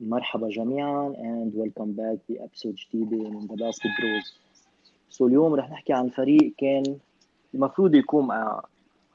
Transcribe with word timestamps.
مرحبا 0.00 0.48
جميعا 0.48 1.14
and 1.18 1.58
welcome 1.60 1.92
back 1.96 2.18
ب 2.28 2.34
episode 2.34 2.74
جديدة 2.74 3.30
من 3.30 3.46
The 3.46 3.54
Basket 3.54 3.86
Bros 4.00 4.34
so 5.10 5.26
اليوم 5.26 5.54
رح 5.54 5.70
نحكي 5.70 5.92
عن 5.92 6.08
فريق 6.08 6.52
كان 6.58 6.96
المفروض 7.54 7.94
يكون 7.94 8.28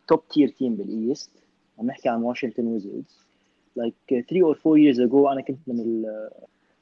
top 0.08 0.28
tier 0.28 0.48
team 0.48 0.76
بال 0.76 0.94
East 0.94 1.30
عم 1.80 1.86
نحكي 1.86 2.10
عن 2.10 2.22
واشنطن 2.22 2.68
Wizards 2.68 3.26
like 3.76 3.94
3 4.10 4.54
or 4.54 4.56
4 4.68 4.78
years 4.78 4.98
ago 5.10 5.32
أنا 5.32 5.42
كنت 5.42 5.60
من 5.68 6.02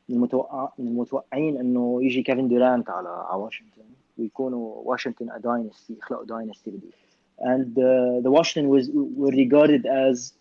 من 0.10 0.16
المتوقع 0.16 0.70
من 0.80 0.88
المتوقعين 0.88 1.58
إنه 1.58 2.04
يجي 2.04 2.22
كيفن 2.22 2.48
دورانت 2.48 2.90
على 2.90 3.28
واشنطن 3.36 3.82
ويكونوا 4.18 4.82
واشنطن 4.86 5.30
dynasty 5.44 5.94
يخلقوا 5.94 6.26
dynasty 6.26 6.72
جديد 6.72 6.92
and 7.40 7.78
uh, 7.78 8.22
the 8.22 8.32
Washington 8.32 8.70
was 8.70 8.90
were 8.94 9.32
regarded 9.44 9.86
as 9.86 10.34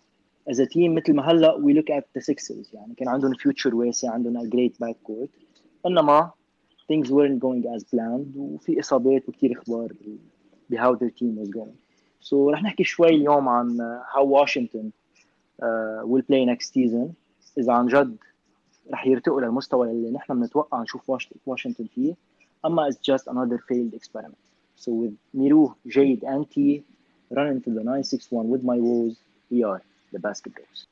as 0.51 0.59
a 0.59 0.67
team 0.67 0.91
مثل 0.95 1.15
ما 1.15 1.23
هلا 1.23 1.57
we 1.57 1.75
look 1.75 1.91
at 1.91 2.05
the 2.19 2.23
Sixers 2.23 2.75
يعني 2.75 2.95
كان 2.97 3.09
عندهم 3.09 3.35
future 3.35 3.75
واسع 3.75 4.11
عندهم 4.11 4.39
a 4.39 4.51
great 4.51 4.73
backcourt 4.85 5.29
انما 5.87 6.31
things 6.93 7.07
weren't 7.07 7.41
going 7.41 7.65
as 7.77 7.83
planned 7.83 8.37
وفي 8.37 8.81
اصابات 8.81 9.29
وكثير 9.29 9.53
أخبار 9.53 9.93
ب 10.71 10.77
how 10.77 10.95
their 10.95 11.11
team 11.11 11.37
was 11.43 11.49
going 11.49 11.77
so 12.21 12.35
رح 12.35 12.63
نحكي 12.63 12.85
شوي 12.85 13.09
اليوم 13.09 13.49
عن 13.49 14.01
how 14.15 14.25
Washington 14.25 14.93
uh, 15.63 16.07
will 16.07 16.23
play 16.23 16.45
next 16.45 16.73
season 16.73 17.09
اذا 17.59 17.73
عن 17.73 17.87
جد 17.87 18.17
رح 18.91 19.07
يرتقوا 19.07 19.41
للمستوى 19.41 19.91
اللي 19.91 20.11
نحن 20.11 20.41
بنتوقع 20.41 20.83
نشوف 20.83 21.11
واشنطن 21.47 21.87
فيه 21.95 22.15
اما 22.65 22.91
it's 22.91 23.13
just 23.13 23.25
another 23.29 23.59
failed 23.59 23.95
experiment 23.95 24.43
so 24.77 24.91
with 24.91 25.15
Jade 25.87 26.23
and 26.25 26.51
T 26.51 26.83
running 27.31 27.61
to 27.63 27.71
the 27.71 27.83
961 27.85 28.49
with 28.49 28.63
my 28.63 28.79
woes 28.79 29.17
we 29.51 29.65
are 29.65 29.83
the 30.13 30.19
Basket 30.21 30.55
Bros. 30.55 30.87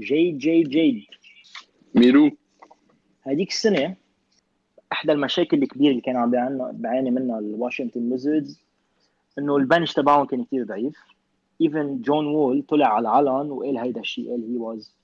جيد 0.00 0.38
ميرو. 1.94 2.30
هذيك 3.22 3.50
السنة 3.50 3.96
إحدى 4.92 5.12
المشاكل 5.12 5.62
الكبيرة 5.62 5.90
اللي 5.90 6.00
كانوا 6.00 6.20
عم 6.20 6.30
بيعاني 6.72 7.10
منها 7.10 7.38
الواشنطن 7.38 8.12
Wizards 8.12 8.60
إنه 9.38 9.56
ال 9.56 9.62
bench 9.62 9.92
تبعهم 9.92 10.26
كان 10.26 10.44
كثير 10.44 10.64
ضعيف. 10.64 10.96
even 11.60 12.00
جون 12.00 12.26
وول 12.26 12.62
طلع 12.68 12.86
على 12.86 13.08
العلن 13.08 13.50
وقال 13.50 13.78
هيدا 13.78 14.00
الشيء 14.00 14.30
قال 14.30 14.50
he 14.50 14.56
was 14.56 14.94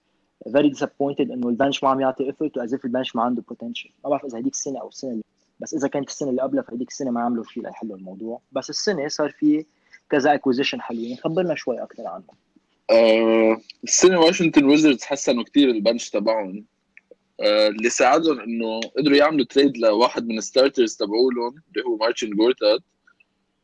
very 0.53 0.69
disappointed 0.69 1.31
إنه 1.31 1.49
ال 1.49 1.55
bench 1.55 1.85
ما 1.85 1.91
عم 1.91 2.01
يعطي 2.01 2.25
effort 2.25 2.57
as 2.57 2.75
if 2.75 2.85
ال 2.85 2.90
bench 2.90 3.17
ما 3.17 3.23
عنده 3.23 3.43
potential 3.49 3.91
ما 4.05 4.11
بعرف 4.11 4.25
إذا 4.25 4.39
هذيك 4.39 4.53
السنة 4.53 4.81
أو 4.81 4.89
السنة 4.89 5.11
اللي 5.11 5.23
بس 5.61 5.75
إذا 5.75 5.89
كانت 5.89 6.09
السنة 6.09 6.31
اللي 6.31 6.43
قبلها 6.43 6.63
فهذيك 6.63 6.89
السنة 6.89 7.11
ما 7.11 7.21
عملوا 7.21 7.45
شيء 7.45 7.63
ليحلوا 7.63 7.97
الموضوع. 7.97 8.41
بس 8.53 8.71
السنة 8.71 9.09
صار 9.09 9.31
في 9.31 9.65
كذا 10.11 10.35
acquisition 10.35 10.81
حلوين 10.81 11.17
خبرنا 11.17 11.55
شوي 11.55 11.83
أكثر 11.83 12.07
عنهم 12.07 12.37
آه 12.91 13.61
السنة 13.85 14.21
واشنطن 14.21 14.65
Wizards 14.65 15.03
حسنوا 15.03 15.45
كثير 15.45 15.71
ال 15.71 15.77
bench 15.77 16.11
تبعهم. 16.11 16.65
اللي 17.41 17.91
ساعدهم 17.91 18.41
إنه 18.41 18.81
قدروا 18.81 19.17
يعملوا 19.17 19.45
trade 19.45 19.77
لواحد 19.79 20.27
من 20.27 20.39
ال 20.39 20.45
starters 20.45 20.97
تبعولهم 20.97 21.55
اللي 21.69 21.85
هو 21.87 21.97
مارتشن 21.97 22.31
جورتات 22.31 22.81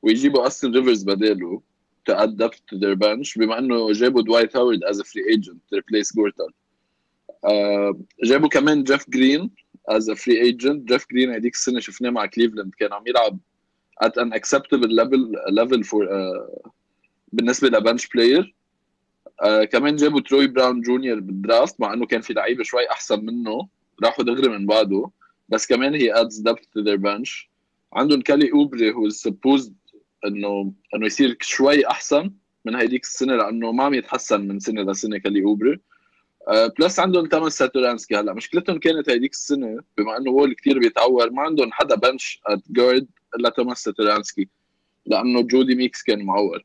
ويجيبوا 0.02 0.46
أوستن 0.46 0.74
ريفرز 0.74 1.02
بداله 1.02 1.62
to 2.10 2.76
their 2.78 2.96
bench 2.96 3.38
بما 3.38 3.58
إنه 3.58 3.92
جابوا 3.92 4.22
دوايت 4.22 4.56
هاورد 4.56 4.80
free 4.84 5.36
agent 5.36 5.56
to 5.56 5.78
replace 5.78 6.16
جورتات 6.16 6.50
آه 7.44 8.00
جابوا 8.24 8.48
كمان 8.48 8.82
جيف 8.82 9.10
جرين 9.10 9.50
a 9.90 10.14
free 10.14 10.50
agent. 10.50 10.76
جيف 10.84 11.06
جرين 11.12 11.30
هذيك 11.30 11.54
السنة 11.54 11.80
شفناه 11.80 12.10
مع 12.10 12.26
كليفلاند 12.26 12.74
كان 12.78 12.92
عم 12.92 13.04
يلعب 13.06 13.38
at 14.04 14.12
an 14.22 14.32
acceptable 14.32 14.90
level 14.90 15.22
level 15.50 15.82
for 15.82 16.02
uh, 16.04 16.68
بالنسبة 17.32 17.68
ل 17.68 17.75
bench 17.75 18.08
player 18.08 18.55
آه 19.42 19.64
كمان 19.64 19.96
جابوا 19.96 20.20
تروي 20.20 20.46
براون 20.46 20.80
جونيور 20.80 21.20
بال 21.20 21.37
draft 21.37 21.80
مع 21.80 21.92
إنه 21.92 22.06
كان 22.06 22.20
في 22.20 22.32
لعيبة 22.32 22.64
شوي 22.64 22.90
أحسن 22.90 23.24
منه. 23.24 23.68
راحوا 24.04 24.24
دغري 24.24 24.48
من 24.48 24.66
بعده. 24.66 25.10
بس 25.48 25.66
كمان 25.66 25.94
هي 25.94 26.20
adds 26.20 26.48
depth 26.48 26.62
to 26.78 26.84
their 26.84 26.98
bench. 26.98 27.48
عندهم 27.92 28.20
كالي 28.20 28.52
أوبري 28.52 28.92
هو 28.92 29.08
supposed 29.08 29.74
انه 30.26 30.72
إنه 30.94 31.06
يصير 31.06 31.36
شوي 31.40 31.86
أحسن 31.86 32.32
من 32.64 32.74
هيديك 32.76 33.04
السنة 33.04 33.36
لأنه 33.36 33.72
ما 33.72 33.84
عم 33.84 33.94
يتحسن 33.94 34.48
من 34.48 34.60
سنة 34.60 34.82
لسنه 34.82 35.18
كالي 35.18 35.44
أوبري. 35.44 35.80
آه 36.48 36.72
plus 36.78 37.00
عندهم 37.00 37.26
توماس 37.26 37.58
ساتورانسكي. 37.58 38.16
هلأ 38.16 38.32
مشكلتهم 38.32 38.78
كانت 38.78 39.10
هيديك 39.10 39.32
السنة 39.32 39.80
بما 39.98 40.16
إنه 40.16 40.30
وول 40.30 40.54
كثير 40.54 40.78
بيتعور 40.78 41.30
ما 41.30 41.42
عندهم 41.42 41.72
حدا 41.72 41.94
bench 41.94 42.40
at 42.46 42.62
guard 42.70 43.06
إلا 43.36 43.48
توماس 43.48 43.82
ساتورانسكي 43.82 44.48
لأنه 45.06 45.40
جودي 45.40 45.74
ميكس 45.74 46.02
كان 46.02 46.22
معور. 46.24 46.64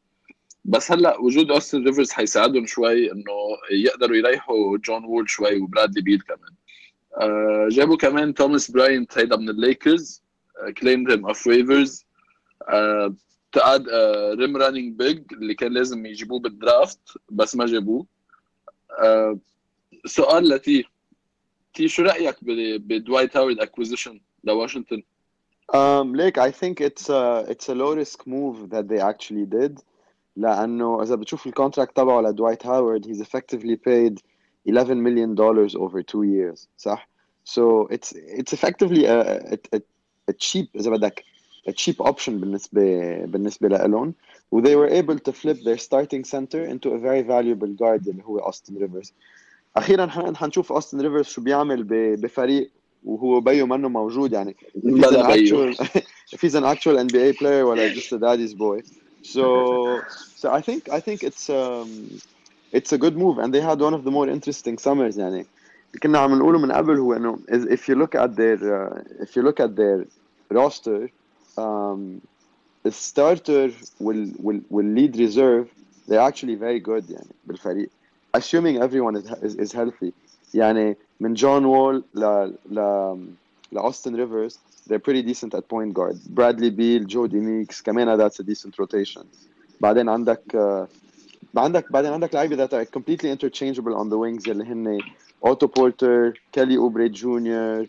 بس 0.65 0.91
هلأ 0.91 1.17
وجود 1.17 1.51
اوستن 1.51 1.83
ريفرز 1.85 2.11
حيساعدهم 2.11 2.65
شوي 2.65 3.11
إنه 3.11 3.33
يقدروا 3.71 4.17
يريحوا 4.17 4.77
جون 4.77 5.05
وول 5.05 5.29
شوي 5.29 5.61
وبرادلي 5.61 6.01
بيل 6.01 6.21
كمان. 6.21 6.53
آه 7.17 7.67
جابوا 7.71 7.97
كمان 7.97 8.33
توماس 8.33 8.71
براينت 8.71 9.17
هيدا 9.17 9.35
من 9.37 9.49
الليكرز 9.49 10.23
claimed 10.77 11.09
him 11.09 11.25
off 11.25 11.47
waivers 11.47 12.05
تقعد 13.51 13.85
rim 14.39 14.57
running 14.57 14.97
big 14.97 15.23
اللي 15.33 15.53
كان 15.53 15.73
لازم 15.73 16.05
يجيبوه 16.05 16.39
بال 16.39 16.56
draft 16.56 16.99
بس 17.29 17.55
ما 17.55 17.65
جابوه. 17.65 18.05
آه 18.99 19.39
سؤال 20.05 20.49
لتي 20.49 20.85
تي 21.73 21.87
شو 21.87 22.03
رأيك 22.03 22.35
بدوايت 22.43 23.37
هاورد 23.37 23.59
اكوزيشن 23.59 24.21
لواشنطن؟ 24.43 25.03
Um, 25.73 26.13
Lake, 26.13 26.37
I 26.37 26.51
think 26.51 26.81
it's 26.81 27.07
a 27.09 27.45
it's 27.47 27.69
a 27.69 27.75
low 27.81 27.93
risk 27.95 28.27
move 28.27 28.69
that 28.73 28.85
they 28.89 28.99
actually 29.11 29.45
did. 29.45 29.73
لانه 30.36 31.02
اذا 31.02 31.14
بتشوف 31.14 31.46
الكونتراكت 31.46 31.96
تبعه 31.96 32.20
لدوايت 32.20 32.66
هاورد 32.66 33.06
he's 33.06 33.20
effectively 33.26 33.76
paid 33.76 34.20
11 34.66 35.02
million 35.02 35.34
dollars 35.34 35.74
over 35.74 36.02
two 36.02 36.22
years 36.22 36.68
صح 36.76 37.08
so 37.44 37.88
it's 37.90 38.12
it's 38.12 38.52
effectively 38.52 39.04
a, 39.04 39.20
a, 39.52 39.58
a, 39.74 39.80
a 40.28 40.32
cheap 40.32 40.66
اذا 40.76 40.90
بدك 40.90 41.24
a 41.68 41.72
cheap 41.72 42.00
option 42.00 42.30
بالنسبه 42.30 43.24
بالنسبه 43.24 43.68
لهم 43.68 44.14
و 44.52 44.62
they 44.62 44.74
were 44.76 44.88
able 44.88 45.18
to 45.18 45.32
flip 45.32 45.58
their 45.64 45.78
starting 45.78 46.24
center 46.24 46.64
into 46.64 46.88
a 46.88 46.98
very 46.98 47.22
valuable 47.22 47.72
guard 47.82 48.08
اللي 48.08 48.22
هو 48.24 48.38
اوستن 48.38 48.76
ريفرز 48.76 49.12
اخيرا 49.76 50.06
حنشوف 50.34 50.72
اوستن 50.72 51.00
ريفرز 51.00 51.24
شو 51.24 51.40
بيعمل 51.40 51.84
بفريق 52.16 52.70
وهو 53.04 53.40
بيو 53.40 53.66
منه 53.66 53.88
موجود 53.88 54.32
يعني 54.32 54.56
if 54.76 54.90
he's 54.90 55.14
an 55.14 55.26
actual 55.26 55.74
if 56.34 56.40
he's 56.40 56.54
an 56.54 56.64
actual 56.64 56.96
NBA 57.08 57.38
player 57.38 57.64
ولا 57.64 57.94
just 57.94 58.12
a 58.12 58.18
daddy's 58.18 58.54
boy 58.54 58.82
so 59.22 60.02
so 60.40 60.52
I 60.52 60.60
think 60.60 60.88
I 60.88 61.00
think 61.00 61.22
it's 61.22 61.50
um 61.50 62.20
it's 62.72 62.92
a 62.92 62.98
good 62.98 63.16
move 63.16 63.38
and 63.38 63.52
they 63.54 63.60
had 63.60 63.80
one 63.80 63.94
of 63.94 64.04
the 64.04 64.10
more 64.10 64.28
interesting 64.28 64.78
summers 64.78 65.16
يعني 65.16 65.46
كنا 66.02 66.18
عم 66.18 66.38
نقوله 66.38 66.58
من 66.58 66.72
قبل 66.72 66.98
هو 66.98 67.12
انه 67.12 67.38
if 67.48 67.88
you 67.88 67.94
look 67.94 68.14
at 68.14 68.36
their 68.36 68.56
uh, 68.56 69.24
if 69.24 69.36
you 69.36 69.42
look 69.42 69.60
at 69.60 69.76
their 69.76 70.06
roster 70.50 71.10
um, 71.58 72.20
the 72.84 72.92
starter 72.92 73.70
will 74.00 74.30
will 74.38 74.60
will 74.70 74.90
lead 74.98 75.16
reserve 75.16 75.66
they're 76.08 76.26
actually 76.30 76.54
very 76.54 76.80
good 76.80 77.10
يعني 77.10 77.34
بالفريق 77.46 77.90
assuming 78.36 78.76
everyone 78.82 79.16
is, 79.16 79.26
is, 79.42 79.54
is 79.56 79.72
healthy 79.72 80.12
يعني 80.54 80.96
من 81.20 81.34
جون 81.34 81.64
وول 81.64 82.04
ل 82.14 82.52
ل 82.70 82.80
لاوستن 83.72 84.16
ريفرز 84.16 84.58
they're 84.86 85.04
pretty 85.08 85.22
decent 85.22 85.54
at 85.54 85.68
point 85.68 85.94
guard 85.94 86.16
برادلي 86.30 86.70
بيل 86.70 87.06
جودي 87.06 87.40
ميكس 87.40 87.82
كمان 87.82 88.18
that's 88.18 88.34
a 88.34 88.44
decent 88.44 88.74
rotation 88.82 89.24
بعدين 89.80 90.08
عندك 90.08 90.42
uh, 90.52 91.58
عندك 91.58 91.92
بعدين 91.92 92.12
عندك 92.12 92.34
لعيبه 92.34 92.66
that 92.66 92.70
are 92.70 92.84
completely 92.98 93.30
interchangeable 93.30 93.94
on 93.94 94.08
the 94.08 94.18
wings 94.18 94.48
اللي 94.48 94.64
هن 94.64 95.00
اوتو 95.46 95.66
بورتر 95.66 96.40
كيلي 96.52 96.76
اوبري 96.76 97.08
جونيور 97.08 97.86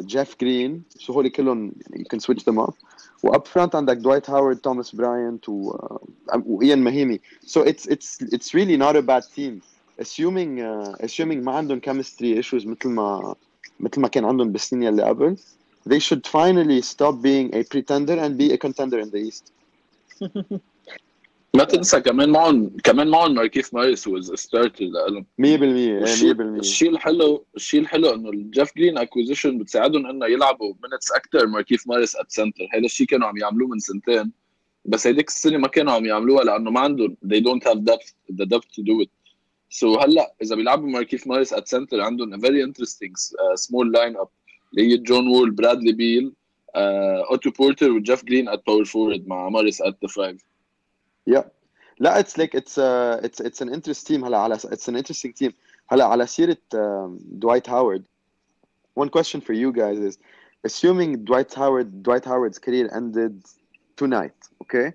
جيف 0.00 0.36
جرين 0.40 0.82
سو 0.88 1.12
هول 1.12 1.28
كلهم 1.28 1.72
you 1.92 2.04
can 2.14 2.20
switch 2.20 2.44
them 2.44 2.58
up 2.66 2.74
واب 3.22 3.46
فرونت 3.46 3.74
عندك 3.74 3.96
دوايت 3.96 4.30
هاورد 4.30 4.56
توماس 4.56 4.94
براينت 4.94 5.48
وايان 5.48 6.78
ماهيمي 6.78 7.20
so 7.46 7.60
it's 7.60 7.86
it's 7.86 8.22
it's 8.34 8.54
really 8.54 8.76
not 8.76 8.96
a 8.96 9.02
bad 9.02 9.24
team 9.36 9.62
assuming 10.00 10.60
uh, 10.60 11.06
assuming 11.06 11.44
ما 11.44 11.52
عندهم 11.52 11.80
chemistry 11.80 12.42
issues 12.42 12.66
مثل 12.66 12.88
ما 12.88 13.34
مثل 13.79 14.01
ما 14.01 14.07
كان 14.07 14.25
عندهم 14.25 14.51
بالسنين 14.51 14.89
اللي 14.89 15.03
قبل. 15.03 15.37
They 15.89 15.99
should 15.99 16.27
finally 16.27 16.81
stop 16.81 17.21
being 17.21 17.55
a 17.55 17.63
pretender 17.63 18.17
and 18.23 18.37
be 18.37 18.51
a 18.51 18.57
contender 18.57 18.99
in 18.99 19.09
the 19.09 19.19
East. 19.27 19.51
ما 21.57 21.63
تنسى 21.63 22.01
كمان 22.01 22.29
معهم 22.29 22.71
كمان 22.83 23.07
معهم 23.07 23.33
ماركيف 23.33 23.73
ماريس 23.73 24.07
was 24.07 24.33
starter 24.33 24.85
لهم. 24.85 25.25
100% 25.41 25.43
إيه، 25.43 26.05
100% 26.05 26.05
الشيء 26.41 26.89
الحلو 26.89 27.45
الشيء 27.55 27.81
الحلو 27.81 28.13
إنه 28.13 28.29
الجيف 28.29 28.77
جرين 28.77 28.97
acquisition 28.97 29.57
بتساعدهم 29.57 30.05
إنه 30.05 30.25
يلعبوا 30.25 30.73
minutes 30.83 31.11
أكثر 31.11 31.47
ماركيف 31.47 31.87
ماريس 31.87 32.15
at 32.15 32.31
center 32.31 32.67
هذا 32.73 32.85
الشيء 32.85 33.07
كانوا 33.07 33.27
عم 33.27 33.37
يعملوه 33.37 33.67
من 33.67 33.79
سنتين. 33.79 34.31
بس 34.85 35.07
هيديك 35.07 35.27
السنة 35.27 35.57
ما 35.57 35.67
كانوا 35.67 35.93
عم 35.93 36.05
يعملوه 36.05 36.43
لأنه 36.43 36.71
ما 36.71 36.79
عندهم 36.79 37.17
they 37.25 37.39
don't 37.39 37.63
have 37.69 37.79
depth 37.79 38.13
the 38.31 38.45
depth 38.45 38.69
to 38.75 38.83
do 38.83 39.01
it. 39.03 39.09
سو 39.70 39.94
so 39.96 40.02
هلا 40.02 40.34
اذا 40.42 40.56
بيلعبوا 40.56 40.88
ماركيف 40.88 41.26
ماريس 41.26 41.52
ات 41.52 41.68
سنتر 41.68 42.00
عندهم 42.00 42.34
a 42.34 42.38
very 42.38 42.62
interesting 42.68 43.12
uh, 43.12 43.56
small 43.56 43.86
line 43.86 44.16
up 44.24 44.28
اللي 44.72 44.92
هي 44.92 44.96
جون 44.96 45.28
وول 45.28 45.50
برادلي 45.50 45.92
بيل 45.92 46.32
اوتو 46.76 47.50
بورتر 47.50 47.90
وجيف 47.90 48.24
جرين 48.24 48.48
ات 48.48 48.66
باور 48.66 48.84
فورورد 48.84 49.28
مع 49.28 49.48
ماريس 49.48 49.82
ات 49.82 49.96
ذا 50.02 50.08
فايف 50.08 50.44
Yeah. 51.30 51.44
لا 51.98 52.22
it's 52.22 52.36
like 52.36 52.54
it's 52.54 52.78
uh, 52.78 53.20
it's 53.26 53.40
it's 53.40 53.60
an 53.60 53.68
interesting 53.68 54.16
team 54.16 54.24
هلا 54.24 54.38
على 54.38 54.56
it's 54.58 54.88
an 54.88 54.96
interesting 54.96 55.32
team 55.32 55.52
هلا 55.88 56.04
على 56.04 56.26
سيرة 56.26 56.56
um, 56.74 57.18
Dwight 57.38 57.66
Howard 57.66 58.02
one 58.94 59.08
question 59.08 59.40
for 59.40 59.52
you 59.52 59.72
guys 59.72 59.98
is 59.98 60.18
assuming 60.64 61.24
Dwight 61.24 61.54
Howard 61.54 62.02
Dwight 62.02 62.24
Howard's 62.24 62.58
career 62.58 62.88
ended 62.94 63.42
tonight 63.96 64.38
okay 64.62 64.92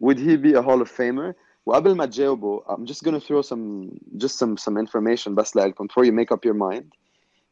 would 0.00 0.18
he 0.18 0.36
be 0.36 0.52
a 0.54 0.62
Hall 0.62 0.80
of 0.80 0.90
Famer 0.98 1.34
وقبل 1.66 1.94
ما 1.94 2.06
تجاوبوا 2.06 2.60
I'm 2.74 2.86
just 2.86 3.04
gonna 3.04 3.20
throw 3.20 3.42
some 3.42 3.90
just 4.16 4.38
some 4.38 4.56
some 4.56 4.76
information 4.76 5.34
بس 5.34 5.56
لكم 5.56 5.86
before 5.86 6.04
you 6.04 6.12
make 6.12 6.32
up 6.32 6.44
your 6.44 6.54
mind 6.54 6.84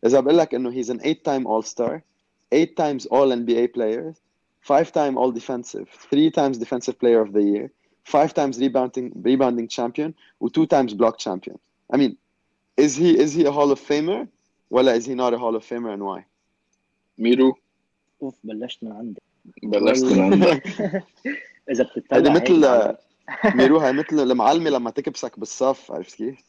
إذا 0.07 0.21
بقول 0.21 0.39
لك 0.39 0.55
إنه 0.55 0.71
he's 0.71 0.89
an 0.89 1.01
eight 1.03 1.25
time 1.25 1.47
All 1.47 1.63
Star 1.63 2.03
eight 2.53 2.77
times 2.77 3.07
All 3.07 3.29
NBA 3.33 3.73
player 3.75 4.15
five 4.61 4.93
time 4.93 5.17
All 5.19 5.33
Defensive 5.33 5.89
three 6.11 6.31
times 6.31 6.59
Defensive 6.59 6.99
Player 6.99 7.21
of 7.21 7.33
the 7.33 7.43
Year 7.43 7.71
five 8.09 8.33
times 8.35 8.59
rebounding 8.59 9.13
rebounding 9.29 9.69
champion 9.69 10.15
و 10.41 10.49
two 10.49 10.67
times 10.67 10.95
block 10.95 11.19
champion. 11.19 11.59
I 11.93 11.97
mean, 11.97 12.17
is 12.77 12.97
he 12.97 13.11
is 13.25 13.31
he 13.37 13.45
a 13.45 13.53
Hall 13.53 13.71
of 13.71 13.81
Famer? 13.81 14.29
ولا 14.71 14.97
is 14.97 15.05
he 15.07 15.15
not 15.15 15.35
a 15.35 15.39
Hall 15.39 15.55
of 15.57 15.65
Famer 15.65 15.93
and 15.93 16.03
why? 16.03 16.25
ميرو 17.19 17.55
اوف 18.23 18.35
بلشت 18.45 18.85
من 18.85 18.93
عندك 18.93 19.23
بلشت 19.63 20.05
من 20.05 20.21
عندك 20.21 20.67
اذا 21.71 21.85
بتطلع 21.85 22.17
هيدي 22.17 22.31
هيك 22.31 22.43
مثل 22.43 22.97
على- 23.30 23.56
ميرو 23.56 23.80
هي 23.80 23.94
مثل 23.94 24.20
المعلمة 24.20 24.70
لما 24.70 24.90
تكبسك 24.92 25.40
بالصف 25.40 25.92
عرفت 25.92 26.16
كيف؟ 26.16 26.40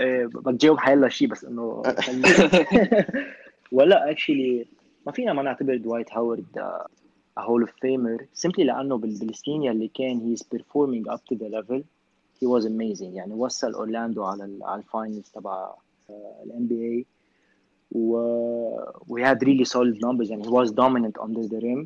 إيه، 0.00 0.26
بدك 0.26 0.60
تجاوب 0.60 0.78
حيلا 0.78 1.08
شيء 1.08 1.28
بس 1.28 1.44
إنه 1.44 1.82
ولا 3.72 4.10
actually 4.10 4.66
ما 5.06 5.12
فينا 5.12 5.32
ما 5.32 5.42
نعتبر 5.42 5.76
دوايت 5.76 6.12
هاورد 6.12 6.46
Hall 7.38 7.60
of 7.60 7.70
Famer 7.80 8.26
simply 8.34 8.64
لأنه 8.64 8.96
بال- 8.98 9.18
بالسنين 9.18 9.62
يلي 9.62 9.88
كان 9.94 10.18
he's 10.20 10.42
performing 10.52 11.08
up 11.08 11.24
to 11.24 11.34
the 11.34 11.48
level 11.48 11.84
he 12.42 12.48
was 12.48 12.66
amazing 12.66 13.14
يعني 13.14 13.34
وصل 13.34 13.72
أورلاندو 13.74 14.24
على 14.24 14.58
على 14.62 14.78
ال 14.82 14.89
finals 14.89 15.28
تبع 15.34 15.70
الان 16.44 16.66
بي 16.66 16.74
اي 16.88 17.04
و 17.92 18.18
we 19.12 19.20
had 19.22 19.38
really 19.42 19.64
solid 19.64 19.96
numbers 20.06 20.30
and 20.30 20.42
he 20.44 20.50
was 20.58 20.70
dominant 20.72 21.16
under 21.26 21.42
the 21.52 21.60
rim. 21.66 21.80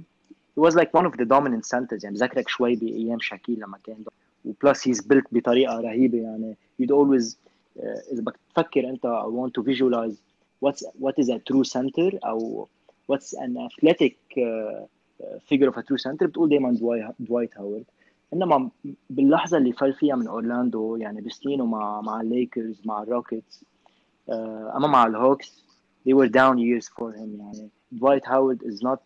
He 0.55 0.61
was 0.67 0.75
like 0.81 0.91
one 0.99 1.07
of 1.07 1.15
the 1.21 1.25
dominant 1.25 1.65
centers. 1.67 2.05
يعني 2.05 2.15
بذكرك 2.17 2.49
شوي 2.49 2.77
بأيام 2.77 3.19
شاكيل 3.21 3.61
لما 3.61 3.79
كان 3.85 3.97
و 4.45 4.53
plus 4.53 4.89
he's 4.89 5.03
built 5.03 5.25
بطريقة 5.33 5.81
رهيبة 5.81 6.19
يعني. 6.19 6.57
You'd 6.83 6.91
always 6.91 7.37
uh, 7.79 8.13
إذا 8.13 8.23
بدك 8.23 8.37
تفكر 8.55 8.89
أنت 8.89 9.07
I 9.07 9.27
want 9.29 9.55
to 9.55 9.63
visualize 9.63 10.17
what's 10.61 10.85
what 11.01 11.15
is 11.19 11.29
a 11.29 11.39
true 11.39 11.65
center 11.65 12.19
أو 12.25 12.69
athletic 13.13 14.17
uh, 14.37 14.43
uh, 14.43 15.39
figure 15.49 15.69
of 15.69 15.77
a 15.77 15.83
true 15.83 15.99
center 15.99 16.27
بتقول 16.27 16.49
دائما 16.49 16.73
دواي 16.73 17.13
دوايت 17.19 17.59
هاورد 17.59 17.85
إنما 18.33 18.71
باللحظة 19.11 19.59
اللي 19.59 19.73
فل 19.73 19.93
فيها 19.93 20.17
من 20.17 20.27
أورلاندو 20.27 20.97
يعني 20.97 21.21
بسنينه 21.21 21.67
مع 21.67 22.01
مع 22.01 22.21
الليكرز 22.21 22.83
مع 22.85 23.03
الروكيتس 23.03 23.65
uh, 24.29 24.33
أما 24.77 24.87
مع 24.87 25.07
الهوكس 25.07 25.65
they 26.09 26.13
were 26.13 26.29
down 26.29 26.57
years 26.59 26.89
for 26.89 27.13
him 27.13 27.41
يعني. 27.41 27.71
دوايت 27.93 28.29
هاورد 28.29 28.63
is 28.63 28.83
not 28.83 29.01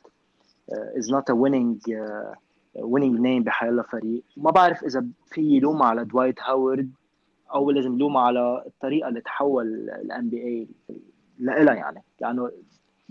uh, 0.70 0.98
is 1.00 1.08
not 1.08 1.24
a 1.30 1.34
winning 1.34 1.80
uh, 1.88 2.34
winning 2.78 3.18
name 3.18 3.44
بحيلا 3.44 3.82
فريق. 3.82 4.22
ما 4.36 4.50
بعرف 4.50 4.84
إذا 4.84 5.06
في 5.26 5.40
يلوم 5.40 5.82
على 5.82 6.04
دوايت 6.04 6.40
هاورد 6.42 6.90
أو 7.54 7.70
لازم 7.70 7.98
لوم 7.98 8.16
على 8.16 8.62
الطريقة 8.66 9.08
اللي 9.08 9.20
تحول 9.20 9.66
الان 9.90 10.28
بي 10.28 10.42
اي 10.42 10.68
لها 11.38 11.74
يعني. 11.74 12.02
لأنه 12.20 12.50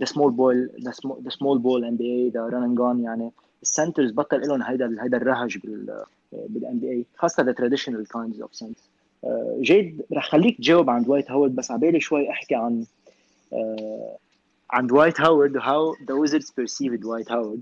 the 0.01 0.05
small 0.05 0.31
ball 0.31 0.83
the 0.83 0.91
small, 0.91 1.17
the 1.27 1.31
small 1.31 1.57
ball 1.59 1.81
NBA 1.81 2.33
the 2.33 2.51
run 2.51 2.63
and 2.63 2.77
gun 2.77 3.03
يعني. 3.03 3.31
ال 3.61 3.68
centers 3.68 4.11
بطل 4.11 4.47
لهم 4.47 4.61
هيدا 4.61 4.97
هيدا 4.99 5.17
الرهج 5.17 5.57
بال 5.57 6.03
بالان 6.31 6.79
بي 6.79 6.91
اي 6.91 7.05
خاصة 7.17 7.53
traditional 7.53 8.05
kinds 8.05 8.43
of 8.43 8.63
centers. 8.63 8.93
آه، 9.23 9.57
جيد. 9.61 10.01
رح 10.13 10.29
خليك 10.29 10.57
تجاوب 10.57 10.89
عن 10.89 11.03
دوايت 11.03 11.31
هاورد 11.31 11.55
بس 11.55 11.71
عبالي 11.71 11.99
شوي 11.99 12.29
أحكي 12.29 12.55
عن 12.55 12.85
آه، 13.53 14.17
عن 14.71 14.87
دوايت 14.87 15.21
هاورد 15.21 15.57
how 15.57 15.97
the 16.05 16.15
Wizards 16.15 16.51
perceive 16.51 16.93
دوايت 17.01 17.31
هاورد 17.31 17.61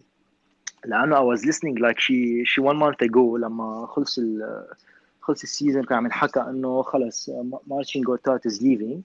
لأنه 0.86 1.16
I 1.16 1.36
was 1.36 1.42
listening 1.46 1.76
like 1.76 2.00
she 2.00 2.44
she 2.46 2.62
one 2.62 2.78
month 2.78 3.02
ago 3.02 3.38
لما 3.38 3.86
خلص 3.90 4.20
ال 4.20 4.66
خلص 5.22 5.44
ال 5.44 5.49
season 5.49 5.84
كان 5.84 5.98
عم 5.98 6.06
ينحكى 6.06 6.40
إنه 6.40 6.82
خلص 6.82 7.30
مارتشين 7.68 8.04
is 8.48 8.62
leaving 8.62 9.04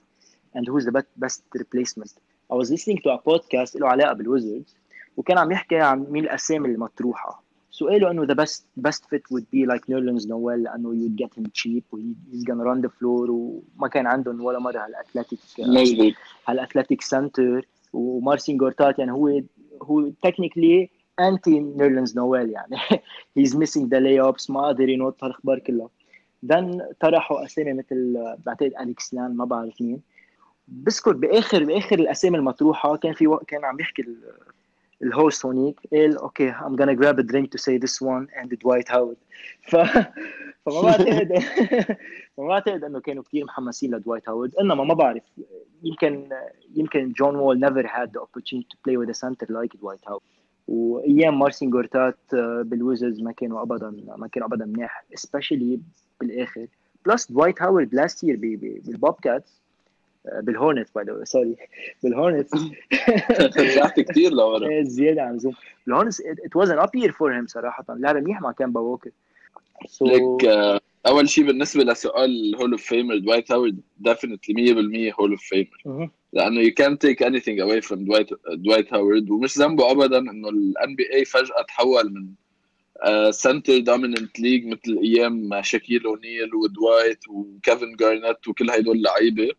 and 0.57 0.67
who's 0.69 0.85
the 0.87 0.93
best, 0.93 1.09
best 1.25 1.43
replacement. 1.55 2.13
I 2.51 2.55
was 2.55 2.71
listening 2.71 2.99
to 3.05 3.11
a 3.11 3.19
podcast 3.19 3.77
له 3.77 3.89
علاقة 3.89 4.13
بالويزردز 4.13 4.75
وكان 5.17 5.39
عم 5.39 5.53
يحكي 5.53 5.77
عن 5.77 6.07
مين 6.11 6.25
الأسامي 6.25 6.69
المطروحة. 6.69 7.43
سؤاله 7.71 8.11
إنه 8.11 8.27
the 8.27 8.35
best 8.37 8.63
best 8.89 9.03
fit 9.11 9.23
would 9.31 9.45
be 9.55 9.67
like 9.67 9.83
Nerlens 9.91 10.27
Noel 10.27 10.59
لأنه 10.59 10.93
you'd 10.95 11.17
get 11.25 11.41
him 11.41 11.47
cheap 11.53 11.83
و 11.93 11.97
he- 11.99 12.33
he's 12.33 12.45
gonna 12.45 12.65
run 12.65 12.81
the 12.87 12.91
floor 12.91 13.31
وما 13.31 13.89
كان 13.89 14.07
عندهم 14.07 14.45
ولا 14.45 14.59
مرة 14.59 14.79
هال 14.85 14.95
athletic 14.95 15.39
مزبوط 15.59 16.13
هال 16.49 16.60
athletic 16.60 17.03
center 17.03 17.67
ومارسين 17.93 18.57
جورتات 18.57 18.99
يعني 18.99 19.13
هو 19.13 19.43
هو 19.83 20.09
technically 20.23 20.91
anti 21.21 21.61
نيرلنز 21.61 22.17
نويل 22.17 22.51
يعني. 22.51 22.77
he's 23.37 23.57
missing 23.57 23.91
the 23.91 24.01
لاي 24.01 24.21
ابس 24.21 24.51
ما 24.51 24.61
قادر 24.61 24.89
ينط 24.89 25.25
هالأخبار 25.25 25.59
كلها. 25.59 25.89
then 26.45 26.87
طرحوا 27.01 27.45
أسامي 27.45 27.73
مثل 27.73 28.15
بعتقد 28.47 28.73
اليكس 28.81 29.15
لأن 29.15 29.37
ما 29.37 29.45
بعرف 29.45 29.81
مين. 29.81 30.01
بذكر 30.69 31.13
باخر 31.13 31.65
بآخر 31.65 31.99
الأسامي 31.99 32.39
المطروحة 32.39 32.97
كان 32.97 33.13
في 33.13 33.27
وقت 33.27 33.45
كان 33.47 33.65
عم 33.65 33.81
يحكي 33.81 34.03
ال- 34.03 34.33
ال 35.03 35.12
host 35.12 35.47
هونيك 35.47 35.81
قال 35.93 36.19
okay 36.19 36.53
I'm 36.53 36.77
gonna 36.77 36.95
grab 37.01 37.19
a 37.19 37.23
drink 37.23 37.51
to 37.51 37.59
say 37.59 37.79
this 37.79 38.01
one 38.01 38.27
and 38.41 38.51
Dwight 38.51 38.89
ف 39.71 39.77
فما 40.67 40.83
بعتقد 40.83 41.33
ما 42.39 42.47
بعتقد 42.49 42.85
إنه 42.85 43.01
كانوا 43.01 43.23
كثير 43.23 43.45
محمسين 43.45 43.95
لدوايت 43.95 44.29
هاورد 44.29 44.55
إنما 44.57 44.85
ما 44.85 44.95
بعرف 44.95 45.23
يمكن 45.83 46.29
يمكن 46.75 47.13
جون 47.13 47.37
وول 47.37 47.67
never 47.67 47.87
had 47.87 48.09
the 48.09 48.21
opportunity 48.23 48.77
play 48.89 48.97
with 48.97 49.11
a 49.11 49.15
center 49.15 49.47
like 49.47 49.77
دوايت 49.81 50.01
هاورد 50.09 50.23
وأيام 50.69 51.39
مارسين 51.39 51.71
جورتات 51.71 52.19
آه، 52.35 52.63
بالويزرز 52.63 53.21
ما 53.21 53.33
كانوا 53.33 53.63
ابدا 53.63 53.95
ما 54.17 54.29
كانوا 54.29 54.49
ابدا 54.49 54.65
منيح 54.65 55.05
especially 55.19 55.79
بالآخر. 56.21 56.67
plus 57.07 57.33
دوايت 57.33 57.63
هاورد 57.63 57.95
last 57.95 58.25
year 58.25 58.37
بالبوب 58.37 59.15
كاتس 59.23 59.61
بالهورنتس 60.43 60.91
by 60.91 61.05
the 61.05 61.25
sorry 61.25 61.57
بالهورنتس 62.03 62.51
رجعت 63.59 64.01
كثير 64.01 64.33
لورا. 64.33 64.69
إيه، 64.71 64.83
زيادة 64.83 65.23
عن 65.23 65.31
اللزوم. 65.31 65.55
بالهورنتس 65.87 66.21
it 66.23 66.61
was 66.61 66.69
an 66.69 66.79
up 66.79 66.91
year 67.03 67.13
for 67.13 67.41
him 67.41 67.47
صراحة. 67.47 67.85
لعب 67.89 68.17
منيح 68.17 68.41
مع 68.41 68.53
كامبا 68.53 68.81
ووكر. 68.81 69.11
So 69.85 70.03
like 70.03 70.45
آه، 70.45 70.81
أول 71.07 71.29
شيء 71.29 71.47
بالنسبة 71.47 71.85
لسؤال 71.85 72.57
Hall 72.57 72.71
of 72.71 72.83
Famer 72.83 73.19
دوايت 73.19 73.53
هاورد 73.53 73.81
definitely 73.99 74.75
100% 75.13 75.21
Hall 75.21 75.31
of 75.31 75.43
Famer 75.43 76.11
لأنه 76.37 76.63
you 76.65 76.73
can't 76.73 77.01
take 77.01 77.21
anything 77.27 77.59
away 77.61 77.81
from 77.89 77.95
دوايت 77.95 78.29
دوايت 78.53 78.93
هاورد 78.93 79.31
ومش 79.31 79.59
ذنبه 79.59 79.91
ابدا 79.91 80.19
إنه 80.19 80.49
الان 80.49 80.97
بي 80.97 81.15
اي 81.15 81.25
فجأة 81.25 81.63
تحول 81.69 82.13
من 82.13 82.27
center 83.31 83.79
dominant 83.79 84.41
league 84.41 84.67
مثل 84.67 84.99
أيام 85.03 85.63
شاكيل 85.63 86.05
أونيل 86.05 86.55
ودوايت 86.55 87.29
وكيفن 87.29 87.97
جارنيت 87.97 88.49
وكل 88.49 88.71
هدول 88.71 88.97
اللعيبه 88.97 89.51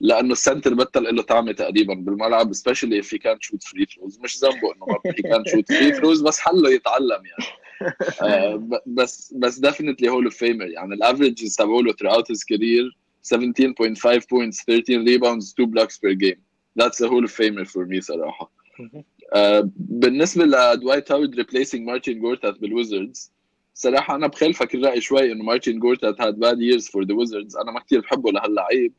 لأنه 0.00 0.32
ال 0.32 0.38
center 0.38 0.74
بطل 0.74 1.16
له 1.16 1.22
طعمة 1.22 1.52
تقريبا 1.52 1.94
بالملعب 1.94 2.52
especially 2.52 3.02
he 3.02 3.06
can't 3.06 3.42
shoot 3.42 3.62
free 3.62 3.86
throws. 3.86 4.22
مش 4.24 4.38
ذنبه 4.38 4.74
إنه 4.74 4.86
ما 4.86 5.12
can't 5.12 5.52
shoot 5.52 5.76
free 5.76 6.00
throws 6.00 6.24
بس 6.24 6.40
حله 6.40 6.70
يتعلم 6.70 7.22
يعني. 7.26 7.52
آه، 8.22 8.80
بس 8.86 9.34
بس 9.36 9.60
definitely 9.60 10.08
Hall 10.08 10.24
of 10.24 10.36
Famer 10.36 10.66
يعني. 10.66 10.94
ال 10.94 11.01
averages 11.01 11.56
تبعوله 11.56 11.92
throughout 11.92 12.24
his 12.32 12.38
career. 12.38 13.01
17.5 13.22 14.26
points 14.26 14.64
13 14.64 15.04
rebounds 15.04 15.54
2 15.54 15.66
blocks 15.66 15.96
per 15.98 16.14
game 16.14 16.40
that's 16.80 17.00
a 17.00 17.08
hall 17.08 17.24
of 17.24 17.32
famer 17.32 17.64
for 17.64 17.86
me 17.86 18.00
صراحة 18.00 18.52
مهم. 18.78 19.04
آه، 19.34 19.70
بالنسبة 19.76 20.44
لدوايت 20.44 21.12
هاورد 21.12 21.34
replacing 21.34 21.86
مارتن 21.86 22.20
جورتات 22.20 22.58
بالويزردز 22.58 23.32
صراحة 23.74 24.14
أنا 24.14 24.26
بخالفك 24.26 24.74
الرأي 24.74 25.00
شوي 25.00 25.32
إنه 25.32 25.44
مارتن 25.44 25.78
جورتات 25.78 26.20
had 26.20 26.38
bad 26.38 26.60
years 26.60 26.88
for 26.88 27.04
the 27.04 27.14
Wizards 27.14 27.56
أنا 27.56 27.72
ما 27.72 27.80
كثير 27.80 28.00
بحبه 28.00 28.32
لهاللعيب 28.32 28.92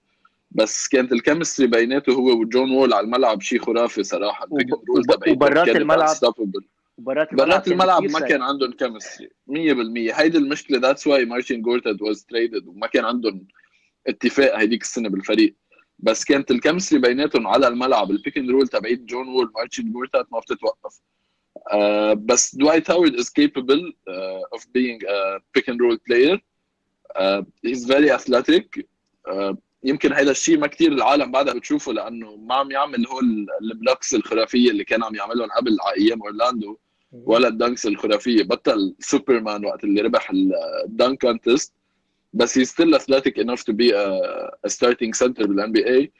بس 0.51 0.87
كانت 0.87 1.11
ال 1.11 1.17
chemistry 1.17 1.67
بيناته 1.67 2.13
هو 2.13 2.39
وجون 2.39 2.71
وول 2.71 2.93
على 2.93 3.05
الملعب 3.05 3.41
شيء 3.41 3.59
خرافي 3.59 4.03
تبعيته 5.13 5.31
وبرات 5.31 5.67
الملعب-. 5.81 6.09
برات 6.97 7.33
برات 7.33 7.67
الملعب 7.67 8.03
ما 8.03 8.19
كان. 8.19 8.41
عندهم 8.41 8.71
chemistry 8.71 9.29
100% 9.49 10.19
هيدي 10.19 10.37
المشكلة 10.37 10.79
that's 10.79 11.07
why 11.07 11.25
مارتن 11.25 11.61
جورتاد 11.61 12.01
was 12.01 12.23
traded 12.25 12.67
وما 12.67 12.87
كان 12.87 13.05
عندهم 13.05 13.47
اتفاق 14.07 14.55
هيديك 14.57 14.81
السنة 14.81 15.09
بالفريق. 15.09 15.55
بس 15.99 16.25
كانت 16.25 16.51
ال 16.51 16.56
chemistry 16.56 16.99
بيناتهم 16.99 17.47
على 17.47 17.67
الملعب. 17.67 18.11
ال 18.11 18.16
pick 18.16 18.37
and 18.37 18.49
roll 18.49 18.67
تبعيت 18.67 18.99
جون 19.01 19.27
وول 19.27 19.51
ومارتن 19.55 19.91
جورتات 19.91 20.25
ما 20.31 20.39
بتتوقف. 20.39 20.99
آه 21.71 22.13
بس 22.13 22.55
دوايت 22.55 22.91
هاورد 22.91 23.15
being 24.77 24.99
a 25.01 25.39
pick 25.57 25.63
and 25.73 25.79
roll 25.79 25.97
player. 26.09 26.37
uh, 27.15 27.41
he's 27.67 27.85
very 27.85 28.09
athletic. 28.09 28.65
uh, 29.31 29.55
يمكن 29.83 30.13
هذا 30.13 30.31
الشيء 30.31 30.57
ما 30.57 30.67
كثير 30.67 30.91
العالم 30.91 31.31
بعدها 31.31 31.53
بتشوفه 31.53 31.93
لأنه 31.93 32.35
ما 32.35 32.55
عم 32.55 32.71
يعمل 32.71 33.07
هو 33.07 33.19
ال- 33.19 33.47
ال 33.61 33.69
blocks 33.69 34.13
الخرافية 34.15 34.69
اللي 34.71 34.83
كان 34.83 35.03
عم 35.03 35.15
يعملهم 35.15 35.49
قبل 35.51 35.77
على 35.81 35.97
أيام 35.97 36.21
أورلاندو. 36.21 36.77
ولا 37.11 37.47
ال 37.47 37.53
dunks 37.53 37.85
الخرافية. 37.85 38.43
بطل 38.43 38.95
سوبرمان 38.99 39.65
وقت 39.65 39.83
اللي 39.83 40.01
ربح 40.01 40.31
ال 40.85 40.92
dunk 40.92 41.21
contest 41.21 41.73
بس 42.33 42.57
هي 42.57 42.65
still 42.65 42.95
athletic 42.95 43.39
enough 43.39 43.63
to 43.63 43.73
be 43.73 43.95
a 43.95 44.67
starting 44.67 45.15
center 45.15 45.47
بال 45.47 45.71
NBA 45.71 46.11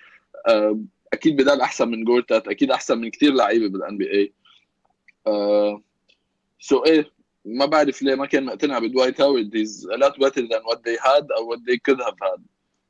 أكيد 1.14 1.36
بدال 1.36 1.62
أحسن 1.62 1.88
من 1.88 2.04
جورتات 2.04 2.48
أكيد 2.48 2.72
أحسن 2.72 2.98
من 2.98 3.10
كثير 3.10 3.34
لعيبة 3.34 3.68
بال 3.68 3.98
NBA 3.98 4.12
so 4.12 6.86
إيه 6.86 7.14
ما 7.46 7.66
بعرف 7.66 8.02
ليه 8.02 8.16
ما 8.16 8.26
كان 8.26 8.46
مقتنع 8.46 8.80
بدوايت 8.80 9.22
هاورد. 9.22 9.56
he's 9.56 9.88
a 9.92 9.98
lot 9.98 10.14
than 10.14 10.64
what 10.64 10.78
they 10.78 10.98
had 10.98 11.26
أو 11.38 11.56
what 11.56 11.60
they 11.60 11.78
could 11.78 12.00
have 12.00 12.18
had. 12.22 12.42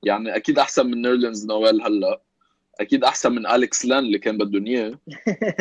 يعني 0.03 0.35
أكيد 0.35 0.59
أحسن 0.59 0.87
من 0.87 1.01
نيرلينز 1.01 1.45
نويل 1.45 1.81
هلأ. 1.81 2.21
أكيد 2.79 3.03
أحسن 3.03 3.31
من 3.31 3.47
أليكس 3.47 3.85
لن 3.85 3.99
اللي 3.99 4.19
كان 4.19 4.37
بدهم 4.37 4.65
اياه 4.65 4.99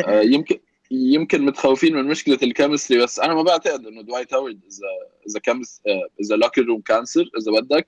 آه، 0.07 0.21
يمكن 0.21 0.59
يمكن 0.91 1.45
متخوفين 1.45 1.95
من 1.95 2.05
مشكلة 2.05 2.39
ال 2.43 2.49
chemistry 2.49 3.03
بس 3.03 3.19
أنا 3.19 3.33
ما 3.33 3.41
بعتقد 3.41 3.85
إنه 3.85 4.01
دوايت 4.01 4.33
هاورد 4.33 4.59
اذا 4.65 5.12
إذا 5.29 5.39
كمس 5.39 5.81
إذا 6.21 6.35
locker 6.35 6.65
room 6.65 6.81
cancer 6.81 7.29
إذا 7.39 7.51
بدك. 7.51 7.87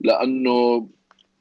لأنه 0.00 0.88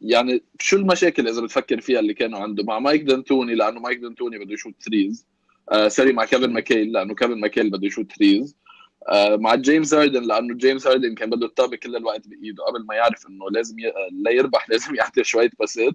يعني 0.01 0.43
شو 0.59 0.77
المشاكل 0.77 1.27
إذا 1.27 1.41
بتفكر 1.41 1.81
فيها 1.81 1.99
اللي 1.99 2.13
كانوا 2.13 2.39
عنده؟ 2.39 2.63
مع 2.63 2.79
مايك 2.79 3.01
دانتوني 3.01 3.55
لأنه 3.55 3.79
مايك 3.79 3.99
دانتوني 3.99 4.37
بده 4.37 4.53
يشوت 4.53 4.73
threes 4.85 5.27
آه 5.71 5.87
sorry 5.87 6.13
مع 6.13 6.25
كيفن 6.25 6.53
ماكيل 6.53 6.91
لأنه 6.91 7.15
كيفن 7.15 7.39
ماكيل 7.39 7.69
بده 7.69 7.87
يشوت 7.87 8.11
threes 8.11 8.57
آه 9.09 9.35
مع 9.35 9.55
جيمس 9.55 9.93
هاردن 9.93 10.23
لأنه 10.23 10.55
جيمس 10.55 10.87
هاردن 10.87 11.15
كان 11.15 11.29
بده 11.29 11.45
الطابه 11.45 11.77
كل 11.77 11.95
الوقت 11.95 12.27
بإيده 12.27 12.63
قبل 12.63 12.85
ما 12.85 12.95
يعرف 12.95 13.27
إنه 13.27 13.49
لازم 13.51 13.79
ي... 13.79 13.87
آه، 13.87 14.09
لا 14.11 14.31
يربح 14.31 14.65
لازم 14.69 14.95
يعطي 14.95 15.23
شوية 15.23 15.49
باسات 15.59 15.93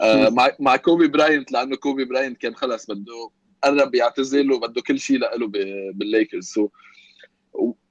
آه 0.00 0.28
مع 0.28 0.50
مع 0.60 0.76
كوبي 0.76 1.08
براينت 1.08 1.52
لأنه 1.52 1.76
كوبي 1.76 2.04
براينت 2.04 2.40
كان 2.40 2.54
خلص 2.54 2.86
بده 2.90 3.30
قرب 3.62 3.94
يعتزل 3.94 4.52
وبده 4.52 4.82
كل 4.82 4.98
شيء 4.98 5.18
له 5.18 5.46
بالليكرز. 5.92 6.44
so 6.44 6.68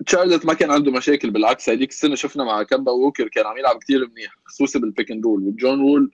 تشارلت 0.05 0.45
ما 0.45 0.53
كان 0.53 0.71
عنده 0.71 0.91
مشاكل 0.91 1.31
بالعكس 1.31 1.69
هذيك 1.69 1.89
السنة 1.89 2.15
شفنا 2.15 2.43
مع 2.43 2.63
كامبا 2.63 2.91
ووكر 2.91 3.27
كان 3.27 3.45
عم 3.45 3.57
يلعب 3.57 3.77
كثير 3.77 4.09
منيح 4.09 4.35
خصوصي 4.45 4.79
بال 4.79 4.90
pick 4.90 5.11
and 5.11 5.25
roll 5.25 5.43
وجون 5.43 5.81
وول 5.81 6.11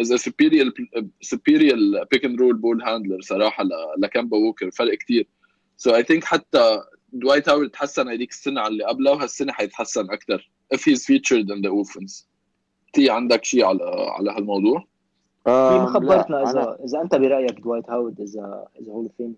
is 0.00 0.14
superior 0.14 0.72
superior 1.20 2.04
pick 2.10 2.24
and 2.24 2.40
roll 2.40 2.56
ball 2.56 2.82
handler 2.82 3.20
صراحة 3.20 3.64
لكامبا 3.98 4.36
ووكر 4.36 4.70
فرق 4.70 4.94
كثير 4.94 5.28
so 5.76 5.94
I 5.94 6.02
think 6.02 6.24
حتى 6.24 6.82
دوايت 7.12 7.48
هاورد 7.48 7.70
تحسن 7.70 8.08
هذيك 8.08 8.30
السنة 8.30 8.60
على 8.60 8.72
اللي 8.72 8.84
قبلها 8.84 9.12
وهالسنه 9.12 9.52
حيتحسن 9.52 10.10
أكثر 10.10 10.50
if 10.74 10.78
he's 10.78 11.06
featured 11.06 11.50
in 11.50 11.62
the 11.62 11.70
offense. 11.70 12.26
تي 12.92 13.10
عندك 13.10 13.44
شيء 13.44 13.64
على 13.64 13.84
على 13.84 14.30
هالموضوع؟ 14.30 14.84
في 15.44 15.50
ما 15.50 15.86
Um, 15.86 15.88
خبرتنا 15.88 16.50
اذا 16.50 16.78
إذا 16.84 17.00
أنت 17.02 17.14
برأيك 17.14 17.60
دوايت 17.60 17.90
هاورد 17.90 18.20
اذا 18.20 18.66
اذا 18.80 18.92
هول 18.92 19.04
اوف 19.04 19.16
فيمر 19.16 19.34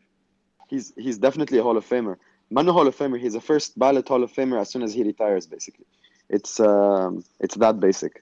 he's 0.71 0.93
he's 1.05 1.19
definitely 1.19 1.59
a 1.59 1.63
Hall 1.63 1.77
of 1.77 1.85
Famer. 1.85 2.17
Mano 2.50 2.72
Hall 2.74 2.88
of 2.88 2.96
Famer. 2.96 3.20
He's 3.20 3.36
a 3.36 3.42
first 3.42 3.78
ballot 3.78 4.08
Hall 4.08 4.24
of 4.24 4.32
Famer 4.32 4.60
as 4.60 4.70
soon 4.70 4.84
as 4.84 4.94
he 4.94 5.04
retires. 5.04 5.46
Basically, 5.48 5.86
it's 6.30 6.60
um, 6.60 7.24
it's 7.40 7.56
that 7.56 7.80
basic. 7.80 8.22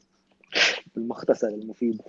بالمختصر 0.95 1.47
المفيد 1.47 2.01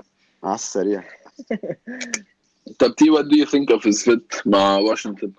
على 0.44 0.54
السريع. 0.54 1.04
طب 2.78 2.94
تي 2.96 3.10
what 3.10 3.28
do 3.28 3.36
you 3.36 3.46
think 3.46 3.70
of 3.70 3.82
his 3.82 4.02
fit 4.02 4.46
مع 4.46 4.78
واشنطن 4.78 5.32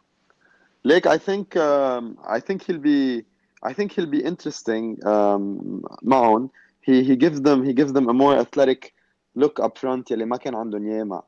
Lake, 0.83 1.07
I 1.07 1.17
think 1.17 1.55
um, 1.55 2.17
I 2.23 2.39
think 2.39 2.63
he'll 2.63 2.77
be 2.77 3.23
I 3.63 3.73
think 3.73 3.91
he'll 3.93 4.13
be 4.17 4.23
interesting. 4.23 5.03
Um, 5.05 5.83
معهم. 6.03 6.49
He 6.81 7.03
he 7.03 7.15
gives 7.15 7.41
them 7.41 7.63
he 7.63 7.73
gives 7.73 7.93
them 7.93 8.09
a 8.09 8.13
more 8.13 8.35
athletic 8.37 8.93
look 9.35 9.59
up 9.59 9.77
front 9.77 10.11
يلي 10.11 10.25
ما 10.25 10.37
كان 10.37 10.55
عندهم 10.55 10.87
اياه 10.87 11.03
مع 11.03 11.23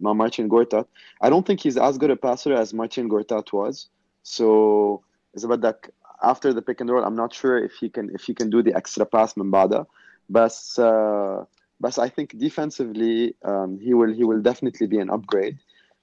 مع 0.00 0.12
مارتن 0.12 0.48
جورتات. 0.48 0.88
I 1.22 1.30
don't 1.30 1.46
think 1.46 1.60
he's 1.60 1.76
as 1.76 1.98
good 1.98 2.10
a 2.10 2.16
passer 2.16 2.52
as 2.52 2.74
Martin 2.74 3.08
Gortat 3.08 3.52
was. 3.52 3.88
So 4.22 5.00
إذا 5.36 5.48
بدك 5.48 5.94
after 6.22 6.52
the 6.54 6.62
pick 6.62 6.80
and 6.80 6.90
roll 6.90 7.04
I'm 7.04 7.16
not 7.16 7.32
sure 7.34 7.58
if 7.58 7.72
he 7.80 7.88
can 7.88 8.10
if 8.14 8.22
he 8.24 8.34
can 8.34 8.48
do 8.50 8.62
the 8.62 8.74
extra 8.74 9.04
pass 9.04 9.34
من 9.38 9.50
بعدها. 9.50 9.86
بس 10.28 10.80
uh, 10.80 11.44
بس 11.80 12.00
I 12.00 12.08
think 12.08 12.38
defensively 12.38 13.34
um, 13.44 13.78
he 13.78 13.92
will 13.94 14.12
he 14.18 14.24
will 14.24 14.40
definitely 14.42 14.86
be 14.86 14.98
an 14.98 15.10
upgrade. 15.10 15.56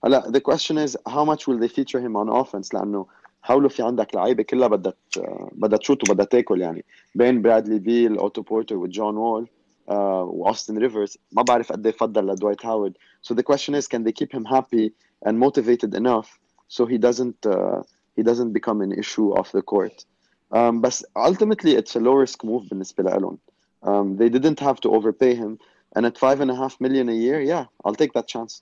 هلا 0.06 0.22
the 0.32 0.42
question 0.42 0.78
is 0.78 0.98
how 1.08 1.26
much 1.26 1.48
will 1.48 1.58
they 1.60 1.68
feature 1.68 2.00
him 2.00 2.16
on 2.16 2.30
offense 2.30 2.74
لانه 2.74 3.06
حاولوا 3.42 3.70
في 3.70 3.84
عندك 3.84 4.16
لعيبه 4.16 4.44
كلها 4.44 4.68
بدها 4.68 4.94
ت- 5.12 5.20
بدها 5.52 5.78
تشوت 5.78 6.10
وبدها 6.10 6.26
تاكل 6.26 6.62
يعني 6.62 6.86
بين 7.16 7.42
برادلي 7.42 7.80
بيل 7.80 8.18
اوتو 8.18 8.42
بورتر 8.42 8.76
وجون 8.78 9.18
وول 9.18 9.48
واوستن 9.88 10.78
ريفرز 10.78 11.18
ما 11.32 11.42
بعرف 11.42 11.72
قد 11.72 11.86
ايه 11.88 11.94
فضل 11.94 12.28
لدوايت 12.28 12.66
هاورد 12.66 12.94
so 13.28 13.34
the 13.36 13.44
question 13.44 13.74
is 13.76 13.88
can 13.88 14.04
they 14.04 14.12
keep 14.12 14.32
him 14.38 14.46
happy 14.46 14.94
and 15.26 15.34
motivated 15.40 15.96
enough 15.96 16.28
so 16.68 16.86
he 16.86 16.98
doesn't 16.98 17.46
uh, 17.46 17.82
he 18.18 18.24
doesn't 18.24 18.54
become 18.54 18.82
an 18.82 18.92
issue 18.92 19.32
off 19.38 19.52
the 19.52 19.62
court 19.62 20.06
um, 20.52 20.82
بس 20.82 21.06
ultimately 21.18 21.76
it's 21.76 21.96
a 21.96 22.00
low 22.00 22.14
risk 22.26 22.44
move 22.44 22.70
بالنسبه 22.70 23.04
لهم 23.04 23.38
um, 23.86 24.18
they 24.18 24.30
didn't 24.30 24.60
have 24.60 24.80
to 24.80 24.90
overpay 24.90 25.36
him 25.36 25.58
and 25.96 26.06
at 26.06 26.18
five 26.18 26.40
and 26.42 26.52
a 26.52 26.56
half 26.56 26.80
million 26.80 27.10
a 27.10 27.14
year 27.14 27.42
yeah 27.42 27.66
I'll 27.86 27.96
take 27.96 28.14
that 28.14 28.28
chance 28.28 28.62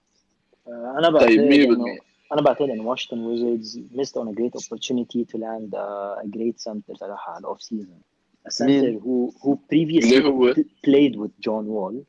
آه، 0.67 0.95
انا 0.99 1.19
طيب 1.19 1.39
بعتقد 1.41 1.71
انه 1.71 1.85
100% 1.85 2.33
انا 2.33 2.41
بعتقد 2.41 2.69
ان 2.69 2.79
واشنطن 2.79 3.19
ويزردز 3.23 3.79
missed 3.79 4.21
on 4.21 4.27
a 4.27 4.33
great 4.33 4.61
opportunity 4.61 5.25
to 5.25 5.37
land 5.37 5.73
a, 5.73 6.17
a 6.23 6.27
great 6.27 6.59
center 6.59 6.93
صراحه 6.95 7.31
على 7.31 7.39
الاوف 7.39 7.61
سيزون 7.61 8.01
a 8.47 8.51
center 8.51 8.65
مين؟ 8.65 8.99
who 8.99 9.33
who 9.41 9.57
اللي 9.73 10.01
previously 10.01 10.25
هو 10.25 10.53
played 10.53 11.15
with 11.15 11.31
John 11.45 11.65
Wall 11.67 12.03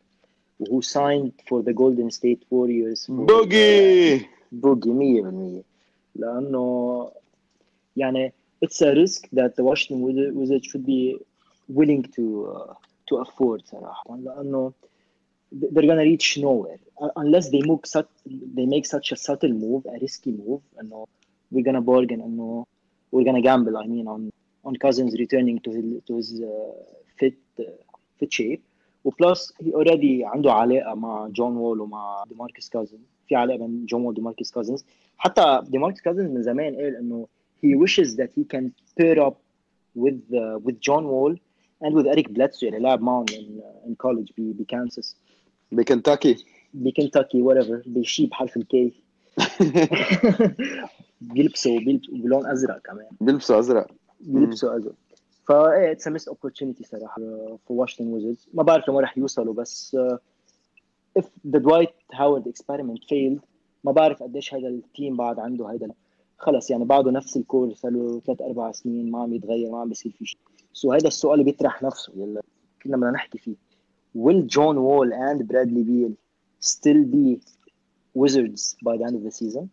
who 0.70 0.82
signed 0.82 1.32
for 1.49 1.62
the 1.62 1.73
Golden 1.73 2.11
State 2.11 2.42
Warriors 2.50 3.06
for 3.06 3.26
boogie 3.26 4.25
بوجي 4.52 5.23
100% 5.23 5.64
لانه 6.16 7.11
يعني 7.97 8.32
it's 8.64 8.80
a 8.82 8.94
risk 8.94 9.28
that 9.32 9.56
the 9.56 9.64
Washington 9.64 10.00
Wizards 10.02 10.35
Wizards 10.35 10.66
should 10.66 10.87
be 10.87 11.18
willing 11.68 12.02
to 12.16 12.25
uh, 12.54 12.75
to 13.09 13.16
afford 13.16 13.62
صراحة 13.64 14.16
لأنه 14.16 14.73
they're 15.52 15.87
gonna 15.87 16.04
reach 16.04 16.38
nowhere 16.38 16.80
unless 17.16 17.49
they 17.50 17.62
make 17.70 17.87
such 17.87 18.09
they 18.56 18.66
make 18.66 18.87
such 18.87 19.12
a 19.12 19.16
subtle 19.16 19.54
move 19.64 19.87
a 19.87 19.99
risky 20.00 20.32
move 20.32 20.61
إنه 20.80 21.06
we're 21.52 21.64
gonna 21.64 21.80
bargain 21.80 22.20
إنه 22.20 22.66
we're 23.12 23.25
gonna 23.25 23.42
gamble 23.42 23.76
I 23.76 23.87
mean 23.87 24.06
on 24.06 24.30
on 24.64 24.76
Cousins 24.76 25.12
returning 25.18 25.59
to 25.64 25.70
his 25.70 25.87
to 26.06 26.16
his 26.16 26.40
uh, 26.40 26.73
fit 27.18 27.38
uh, 27.59 27.64
fit 28.18 28.32
shape 28.32 28.62
وبلس 29.04 29.54
هي 29.61 29.75
اوريدي 29.75 30.25
عنده 30.25 30.52
علاقه 30.52 30.94
مع 30.94 31.28
جون 31.28 31.56
وول 31.56 31.80
ومع 31.80 32.25
ديماركس 32.28 32.68
كازنز 32.68 33.00
في 33.28 33.35
علاقه 33.35 33.59
بين 33.59 33.87
جون 33.87 34.00
وول 34.00 34.11
وديماركس 34.11 34.50
كازنز 34.50 34.85
حتى 35.18 35.62
ديماركس 35.68 36.00
كازنز 36.00 36.30
من 36.30 36.42
زمان 36.42 36.76
قال 36.76 36.97
انه 36.97 37.26
he 37.63 37.75
wishes 37.83 38.09
that 38.19 38.29
he 38.38 38.43
can 38.53 38.65
pair 39.00 39.17
up 39.27 39.35
with 40.03 40.19
uh, 40.41 40.57
with 40.65 40.77
John 40.88 41.03
Wall 41.13 41.33
and 41.83 41.91
with 41.97 42.07
Eric 42.07 42.27
Bledsoe 42.29 42.63
اللي 42.63 42.79
لعب 42.79 43.01
معهم 43.01 43.25
in, 43.25 43.31
uh, 43.33 43.88
in 43.89 43.95
college 44.05 44.31
ب- 44.38 44.57
بكانساس 44.57 45.15
بكنتاكي 45.71 46.45
بكنتاكي 46.74 47.43
whatever. 47.43 47.88
بشي 47.89 48.25
بحرف 48.25 48.57
الكي 48.57 48.93
بيلبسوا 51.21 51.79
بيلبسوا 51.79 52.17
بلون 52.17 52.45
ازرق 52.45 52.77
كمان. 52.81 53.07
بيلبسوا 53.21 53.59
ازرق 53.59 53.91
بيلبسوا 54.19 54.77
ازرق 54.77 54.93
فايه 55.47 55.91
it's 55.91 56.07
missed 56.07 56.27
opportunity 56.27 56.84
صراحة 56.83 57.21
في 57.67 57.74
واشنطن 57.74 58.12
ويزردز 58.13 58.47
ما 58.53 58.63
بعرف 58.63 58.89
لما 58.89 59.00
راح 59.01 59.17
يوصلوا 59.17 59.53
بس 59.53 59.97
if 61.19 61.24
the 61.24 61.59
Dwight 61.59 61.93
Howard 62.17 62.43
experiment 62.47 63.00
failed 63.12 63.39
ما 63.83 63.91
بعرف 63.91 64.24
قديش 64.24 64.53
هذا 64.53 64.67
ال 64.67 64.77
team 64.77 65.17
بعد 65.17 65.39
عنده 65.39 65.69
هذا 65.69 65.88
خلص 66.38 66.72
يعني 66.72 66.86
بعده 66.86 67.12
نفس 67.12 67.38
ال 67.38 67.45
core 67.45 67.74
صار 67.74 67.92
له 67.92 68.22
ثلاث 68.25 68.42
أربع 68.42 68.72
سنين 68.72 69.12
ما 69.12 69.24
عم 69.24 69.34
يتغير 69.34 69.72
ما 69.72 69.80
عم 69.80 69.89
بيصير 69.89 70.12
في 70.12 70.25
شيء. 70.25 70.39
so 70.74 70.93
هذا 70.94 71.08
السؤال 71.08 71.34
اللي 71.34 71.51
بيطرح 71.51 71.84
نفسه 71.84 72.13
يلا 72.15 72.42
كنا 72.84 72.98
بدنا 72.98 73.12
نحكي 73.12 73.38
فيه. 73.38 73.56
Will 74.18 74.42
John 74.56 74.75
Wall 74.88 75.10
and 75.30 75.48
Bradley 75.48 75.84
Beal 75.89 76.13
still 76.60 77.04
be 77.15 77.42
Wizards 78.22 78.75
by 78.86 78.98
the 78.98 79.04
end 79.08 79.15
of 79.15 79.24
the 79.24 79.32
season? 79.32 79.70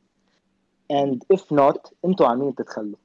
And 0.90 1.24
if 1.34 1.42
not 1.50 1.92
أنتوا 2.04 2.26
على 2.26 2.38
مين 2.38 2.54
تتخلوا. 2.54 2.96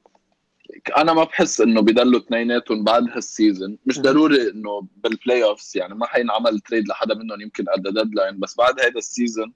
أنا 0.98 1.14
ما 1.14 1.24
بحس 1.24 1.62
إنه 1.62 1.82
بضلوا 1.82 2.20
اثنيناتهم 2.20 2.84
بعد 2.84 3.04
هال 3.10 3.27
season 3.27 3.78
مش. 3.86 4.00
ضروري 4.00 4.52
إنه 4.52 4.88
بال 4.98 5.44
playoffs 5.44 5.78
يعني 5.78 5.96
ما 5.96 6.06
حينعمل 6.06 6.60
trade 6.60 6.88
لحدا 6.88 7.16
منهم 7.16 7.42
يمكن 7.42 7.66
قبل 7.66 7.79
ال 7.79 7.84
deadline 7.84 8.40
بس 8.40 8.58
بعد 8.58 8.80
هذا 8.80 8.98
ال 8.98 9.06
season 9.06 9.54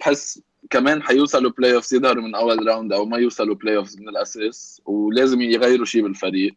بحس 0.00 0.42
كمان 0.70 1.02
حيوصلوا 1.02 1.50
playoffs 1.50 1.94
يظهروا 1.94 2.22
من 2.22 2.34
أول 2.34 2.66
round 2.68 2.92
أو 2.92 3.04
ما 3.06 3.18
يوصلوا 3.18 3.54
playoffs 3.54 3.98
من 4.00 4.08
الأساس 4.08 4.82
ولازم 4.86 5.40
يغيروا 5.40 5.84
شيء 5.86 6.02
بالفريق. 6.02 6.54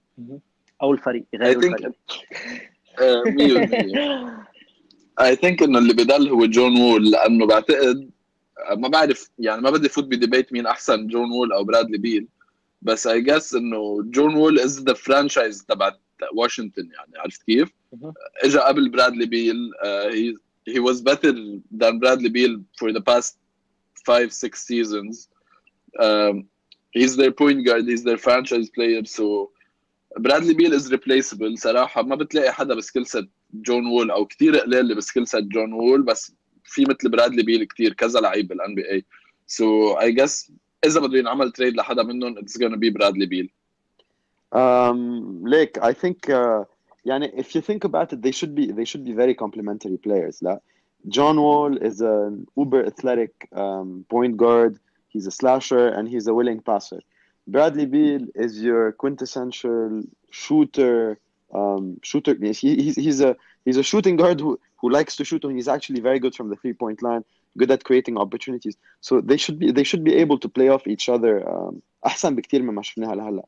أو 0.81 0.91
الفريق 0.93 1.23
يغيروا 1.33 1.61
think- 1.61 1.65
الفريق. 1.65 1.93
آه، 3.01 3.23
100% 3.23 5.21
I 5.21 5.35
think 5.35 5.63
إنه 5.63 5.79
اللي 5.79 5.93
بضل 5.93 6.29
هو 6.29 6.45
جون 6.45 6.81
وول 6.81 7.11
لأنه 7.11 7.45
بعتقد 7.47 8.09
ما 8.77 8.87
بعرف 8.87 9.29
يعني 9.39 9.61
ما 9.61 9.69
بدي 9.69 9.89
فوت 9.89 10.03
ب 10.03 10.10
debate 10.10 10.53
مين 10.53 10.65
أحسن 10.67 11.07
جون 11.07 11.31
وول 11.31 11.53
أو 11.53 11.63
برادلي 11.63 11.97
بيل 11.97 12.27
بس 12.81 13.07
I 13.07 13.21
guess 13.21 13.53
إنه 13.55 14.01
جون 14.03 14.35
وول 14.35 14.59
is 14.59 14.83
the 14.83 14.93
franchise 14.93 15.65
تبع 15.65 15.91
واشنطن 16.33 16.89
يعني 16.93 17.11
عرفت 17.17 17.43
كيف؟ 17.43 17.69
اجى 18.43 18.57
قبل 18.57 18.89
برادلي 18.89 19.25
بيل 19.25 19.71
he 20.67 20.81
was 20.81 20.97
better 20.97 21.33
than 21.81 21.99
Bradley 21.99 22.29
Beal 22.29 22.59
for 22.79 22.91
the 22.93 23.01
past 23.09 23.33
five 24.09 24.29
six 24.43 24.53
seasons 24.69 25.13
um, 26.05 26.35
he's 26.97 27.13
their 27.21 27.33
point 27.41 27.59
guard 27.65 27.83
he's 27.91 28.03
their 28.09 28.21
franchise 28.25 28.69
player 28.75 29.03
so 29.17 29.25
برادلي 30.17 30.53
بيل 30.53 30.73
is 30.73 30.91
replaceable 30.91 31.57
صراحة 31.57 32.03
ما 32.03 32.15
بتلاقي 32.15 32.53
حدا 32.53 32.75
ب 32.75 32.80
skill 32.80 33.05
set 33.07 33.29
جون 33.53 33.85
وول 33.85 34.11
أو 34.11 34.25
كثير 34.25 34.57
قليل 34.57 34.79
اللي 34.79 34.95
ب 34.95 35.00
skill 35.00 35.27
set 35.27 35.43
جون 35.43 35.73
وول 35.73 36.01
بس 36.01 36.35
في 36.63 36.81
مثل 36.81 37.09
برادلي 37.09 37.43
بيل 37.43 37.63
كثير 37.63 37.93
كذا 37.93 38.19
لعيب 38.19 38.47
بال 38.47 38.75
NBA 38.75 38.91
so 38.91 39.93
I 39.93 40.11
guess 40.11 40.51
إذا 40.85 40.99
بده 40.99 41.17
ينعمل 41.17 41.51
trade 41.51 41.75
لحدا 41.75 42.03
منهم 42.03 42.37
it's 42.37 42.57
gonna 42.57 42.77
be 42.77 42.93
برادلي 42.93 43.25
بيل 43.25 43.49
Um, 44.51 45.45
Like, 45.45 45.77
I 45.81 45.93
think 45.93 46.29
uh, 46.29 46.65
يعني 47.05 47.27
if 47.37 47.55
you 47.55 47.61
think 47.61 47.83
about 47.83 48.13
it, 48.13 48.21
they 48.21 48.31
should 48.31 48.55
be 48.55 48.71
they 48.71 48.85
should 48.85 49.03
be 49.05 49.13
very 49.13 49.35
complementary 49.35 49.97
players. 49.97 50.43
لا? 50.43 50.61
John 51.08 51.40
Wall 51.40 51.76
is 51.76 52.00
an 52.00 52.46
uber 52.56 52.84
athletic 52.86 53.48
um, 53.52 54.06
point 54.08 54.36
guard. 54.36 54.78
He's 55.08 55.26
a 55.26 55.30
slasher 55.30 55.88
and 55.88 56.08
he's 56.08 56.26
a 56.26 56.34
willing 56.34 56.60
passer. 56.60 57.00
Bradley 57.46 57.86
Beal 57.86 58.26
is 58.34 58.62
your 58.62 58.92
quintessential 58.92 60.02
shooter. 60.30 61.18
Um, 61.52 62.00
shooter. 62.02 62.34
He, 62.40 62.52
he's, 62.84 62.96
he's 62.96 63.20
a 63.20 63.36
he's 63.64 63.76
a 63.76 63.82
shooting 63.82 64.16
guard 64.16 64.40
who, 64.40 64.58
who 64.80 64.90
likes 64.90 65.14
to 65.16 65.24
shoot 65.24 65.44
and 65.44 65.54
he's 65.54 65.68
actually 65.68 66.00
very 66.00 66.18
good 66.18 66.34
from 66.34 66.48
the 66.48 66.56
three 66.56 66.72
point 66.72 67.02
line. 67.02 67.24
Good 67.56 67.70
at 67.70 67.84
creating 67.84 68.18
opportunities. 68.18 68.76
So 69.00 69.20
they 69.20 69.36
should 69.36 69.58
be 69.58 69.70
they 69.70 69.84
should 69.84 70.04
be 70.04 70.14
able 70.14 70.38
to 70.38 70.48
play 70.48 70.68
off 70.68 70.86
each 70.86 71.08
other. 71.08 71.48
Um, 71.48 71.82
أحسن 72.06 72.34
بكتير 72.34 72.62
مما 72.62 72.82
شفناها 72.82 73.14
لهلا. 73.14 73.44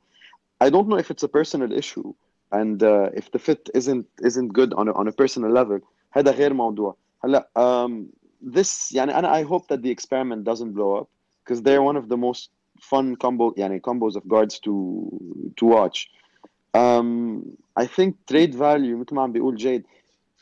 I 0.61 0.71
don't 0.71 0.89
know 0.89 0.97
if 0.97 1.11
it's 1.11 1.23
a 1.23 1.29
personal 1.29 1.73
issue 1.73 2.15
and 2.53 2.83
uh, 2.83 3.11
if 3.15 3.31
the 3.31 3.39
fit 3.39 3.69
isn't 3.75 4.07
isn't 4.23 4.53
good 4.53 4.73
on 4.75 4.89
a, 4.89 4.93
on 4.93 5.09
a 5.09 5.13
personal 5.13 5.51
level 5.51 5.81
هذا 6.13 6.31
غير 6.31 6.55
موضوع 6.55 6.97
هلا 7.25 7.49
um, 7.57 8.07
this 8.55 8.95
يعني 8.95 9.19
أنا 9.19 9.33
I 9.33 9.45
hope 9.45 9.67
that 9.69 9.83
the 9.83 9.91
experiment 9.91 10.45
doesn't 10.45 10.73
blow 10.73 10.97
up 11.01 11.09
because 11.45 11.63
they're 11.63 11.83
one 11.83 11.97
of 11.97 12.09
the 12.09 12.17
most 12.17 12.51
fun 12.81 13.17
combo 13.17 13.55
يعني 13.57 13.81
combos 13.81 14.17
of 14.17 14.29
guards 14.29 14.59
to 14.61 15.09
to 15.57 15.67
watch 15.67 16.11
um, 16.75 17.43
I 17.77 17.87
think 17.87 18.15
trade 18.27 18.55
value 18.55 18.97
مثل 18.97 19.15
ما 19.15 19.23
عم 19.23 19.33
بيقول 19.33 19.57
جيد 19.57 19.85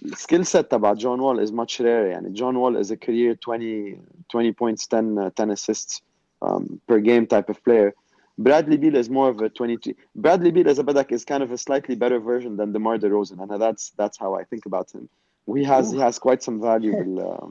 السكيل 0.04 0.46
سيت 0.46 0.70
تبع 0.70 0.92
جون 0.92 1.20
وول 1.20 1.46
is 1.46 1.50
much 1.50 1.80
rare 1.80 2.06
يعني 2.10 2.30
جون 2.30 2.56
وول 2.56 2.84
is 2.84 2.90
a 2.90 2.96
career 2.96 3.34
20 3.34 3.98
20 4.28 4.52
points 4.52 4.86
10 4.86 5.18
uh, 5.18 5.30
10 5.36 5.50
assists 5.50 6.02
um, 6.42 6.80
per 6.88 6.98
game 6.98 7.26
type 7.26 7.48
of 7.48 7.62
player 7.64 7.94
Bradley 8.38 8.76
Beal 8.76 8.96
is 8.96 9.08
more 9.08 9.28
of 9.28 9.40
a 9.40 9.48
22. 9.48 9.94
Bradley 10.16 10.50
Beal 10.50 10.68
as 10.68 10.78
a 10.78 10.84
Badak 10.84 11.12
is 11.12 11.24
kind 11.24 11.42
of 11.42 11.52
a 11.52 11.58
slightly 11.58 11.94
better 11.94 12.18
version 12.18 12.56
than 12.56 12.72
DeMar 12.72 12.98
DeRozan, 12.98 13.40
and 13.40 13.62
that's 13.62 13.92
that's 13.96 14.18
how 14.18 14.34
I 14.34 14.42
think 14.44 14.66
about 14.66 14.90
him. 14.90 15.08
He 15.48 15.64
has 15.64 15.92
he 15.92 15.98
has 15.98 16.18
quite 16.18 16.42
some 16.42 16.60
value 16.60 16.92
bil, 17.00 17.14
uh, 17.30 17.46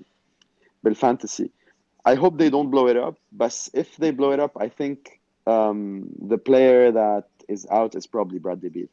bil 0.84 0.96
fantasy. 0.96 1.52
I 2.06 2.16
hope 2.16 2.38
they 2.38 2.50
don't 2.50 2.70
blow 2.70 2.88
it 2.88 2.98
up, 2.98 3.16
but 3.32 3.70
if 3.74 3.96
they 3.98 4.12
blow 4.12 4.32
it 4.32 4.40
up, 4.40 4.54
I 4.60 4.68
think 4.70 4.98
um, 5.48 6.10
the 6.34 6.38
player 6.38 6.92
that 6.92 7.28
is 7.48 7.66
out 7.70 7.96
is 7.96 8.08
probably 8.08 8.40
Bradley 8.40 8.70
Beal. 8.70 8.90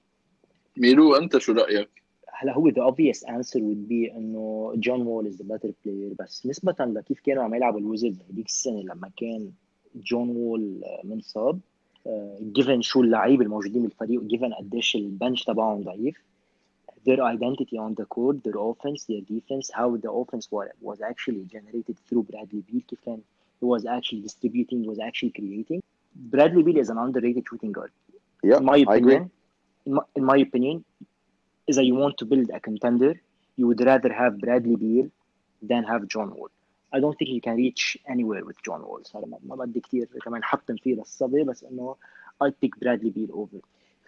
ميرو 0.77 1.15
انت 1.15 1.39
شو 1.39 1.53
رايك؟ 1.53 1.89
هلا 2.33 2.55
هو 2.55 2.71
the 2.71 2.93
obvious 2.93 3.23
answer 3.25 3.59
would 3.59 3.89
be 3.89 4.17
انه 4.17 4.73
جون 4.77 5.03
وول 5.03 5.33
is 5.33 5.37
the 5.37 5.45
better 5.45 5.71
player 5.85 6.17
بس 6.19 6.47
نسبة 6.47 6.75
لكيف 6.81 7.21
كانوا 7.21 7.43
عم 7.43 7.55
يلعبوا 7.55 7.81
الويزردز 7.81 8.23
هذيك 8.31 8.47
السنة 8.47 8.83
لما 8.83 9.11
كان 9.17 9.51
جون 9.95 10.37
وول 10.37 10.83
منصاب 11.05 11.61
given 12.59 12.81
شو 12.81 13.03
اللعيبة 13.03 13.45
الموجودين 13.45 13.83
بالفريق 13.83 14.21
given 14.21 14.59
قديش 14.59 14.97
البنش 14.97 15.45
تبعهم 15.45 15.83
ضعيف 15.83 16.23
their 17.07 17.21
identity 17.35 17.77
on 17.79 17.95
the 18.01 18.05
court 18.15 18.37
their 18.45 18.59
offense 18.71 19.05
their 19.11 19.23
defense 19.35 19.71
how 19.79 19.89
the 20.05 20.11
offense 20.21 20.45
was, 20.55 20.69
was 20.89 20.99
actually 21.11 21.45
generated 21.55 21.97
through 22.07 22.23
Bradley 22.31 22.63
Beal 22.69 22.83
كيف 22.89 22.99
كان 23.07 23.21
he 23.63 23.67
was 23.67 23.85
actually 23.87 24.21
distributing 24.29 24.81
was 24.91 24.99
actually 25.09 25.33
creating 25.39 25.81
Bradley 26.35 26.63
Beal 26.63 26.79
is 26.85 26.91
an 26.91 26.99
underrated 26.99 27.45
shooting 27.51 27.73
guard 27.73 27.93
Yeah, 28.43 28.59
in 28.59 28.65
my 28.65 28.79
I 28.79 28.79
agree. 28.79 28.97
opinion 29.17 29.31
in 29.87 29.93
my, 29.97 30.03
in 30.19 30.25
my 30.33 30.39
opinion 30.47 30.85
is 31.69 31.77
that 31.77 31.87
you 31.91 31.95
want 32.03 32.15
to 32.21 32.25
build 32.33 32.49
a 32.59 32.61
contender 32.69 33.13
you 33.59 33.67
would 33.69 33.81
rather 33.93 34.13
have 34.21 34.33
Bradley 34.45 34.77
Beal 34.85 35.07
than 35.71 35.83
have 35.93 36.03
John 36.15 36.29
Wall 36.37 36.51
I 36.97 36.99
don't 37.03 37.17
think 37.19 37.31
you 37.37 37.43
can 37.47 37.57
reach 37.65 37.83
anywhere 38.15 38.43
with 38.49 38.59
John 38.67 38.81
Wall 38.89 39.01
صار 39.05 39.27
ما 39.27 39.39
ما 39.43 39.57
بدي 39.57 39.81
كثير 39.81 40.09
كمان 40.25 40.45
حطم 40.45 40.77
فيه 40.77 40.95
للصبي 40.95 41.43
بس 41.45 41.65
انه 41.65 41.97
I 42.45 42.49
pick 42.49 42.73
Bradley 42.85 43.11
Beal 43.17 43.31
over 43.33 43.61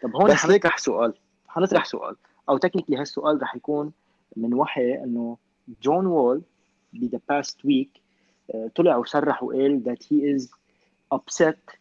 طب 0.02 0.16
هون 0.16 0.30
بس 0.30 0.36
حنطرح 0.36 0.78
سؤال 0.78 1.14
حنطرح 1.48 1.84
سؤال 1.84 2.16
أو 2.49 2.57
تكنيكلي 2.57 2.97
هالسؤال 2.97 3.41
رح 3.41 3.55
يكون 3.55 3.91
من 4.35 4.53
وحي 4.53 4.93
انه 4.95 5.37
جون 5.81 6.05
وول 6.05 6.41
ب 6.93 7.15
the 7.15 7.19
past 7.19 7.55
week 7.67 7.99
آه، 8.55 8.71
طلع 8.75 8.97
وصرح 8.97 9.43
وقال 9.43 9.83
that 9.85 10.03
he 10.05 10.15
is 10.37 10.47
upset 11.15 11.75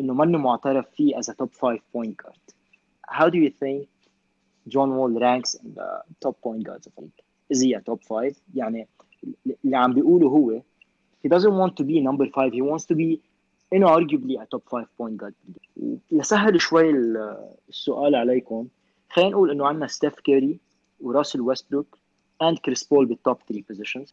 انه 0.00 0.14
منه 0.14 0.38
معترف 0.38 0.90
فيه 0.90 1.16
as 1.16 1.24
a 1.24 1.32
top 1.42 1.48
5 1.50 1.78
point 1.96 2.14
guard 2.24 2.54
how 3.10 3.24
do 3.30 3.36
you 3.36 3.50
think 3.50 3.86
John 4.68 4.90
Wall 4.96 5.12
ranks 5.20 5.54
in 5.62 5.68
the 5.78 5.90
top 6.24 6.36
point 6.46 6.62
guards 6.68 6.86
of 6.86 6.92
league 7.02 7.20
is 7.54 7.60
he 7.60 7.74
a 7.74 7.80
top 7.90 8.02
5 8.08 8.34
يعني 8.54 8.88
اللي 9.64 9.76
عم 9.76 9.92
بيقوله 9.94 10.28
هو 10.28 10.60
he 11.26 11.30
doesn't 11.30 11.54
want 11.62 11.72
to 11.80 11.84
be 11.84 12.00
number 12.00 12.26
5 12.30 12.52
he 12.52 12.62
wants 12.62 12.84
to 12.86 12.94
be 12.94 13.18
inarguably 13.74 14.36
a 14.42 14.46
top 14.56 14.62
5 14.70 14.86
point 14.98 15.16
guard 15.24 15.34
لسهل 16.12 16.60
شوي 16.60 16.90
ال- 16.90 17.48
السؤال 17.68 18.14
عليكم 18.14 18.66
خلينا 19.14 19.30
نقول 19.30 19.50
إنه 19.50 19.66
عندنا 19.66 19.86
ستيف 19.86 20.14
كيري 20.14 20.58
وراسل 21.00 21.40
ويستبروك 21.40 21.98
and 22.42 22.58
كريس 22.64 22.84
بول 22.84 23.06
بال 23.06 23.19
top 23.19 23.38
3 23.48 23.64
positions. 23.72 24.12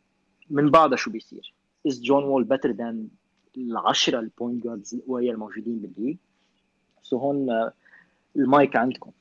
من 0.50 0.72
بعدها 0.72 0.98
شو 0.98 1.12
بيصير؟ 1.12 1.54
Is 1.88 1.92
John 1.94 2.24
Wall 2.24 2.46
better 2.54 2.74
than 2.74 2.96
العشرة 3.58 4.20
ال 4.20 4.27
point 4.27 4.64
guards 4.64 4.94
القوية 4.94 5.32
الموجودين 5.32 5.80
بال 5.80 5.88
league؟ 5.88 6.18
so 7.04 7.18
هون 7.18 7.50
آه، 7.50 7.74
المايك 8.36 8.76
عندكم. 8.76 9.12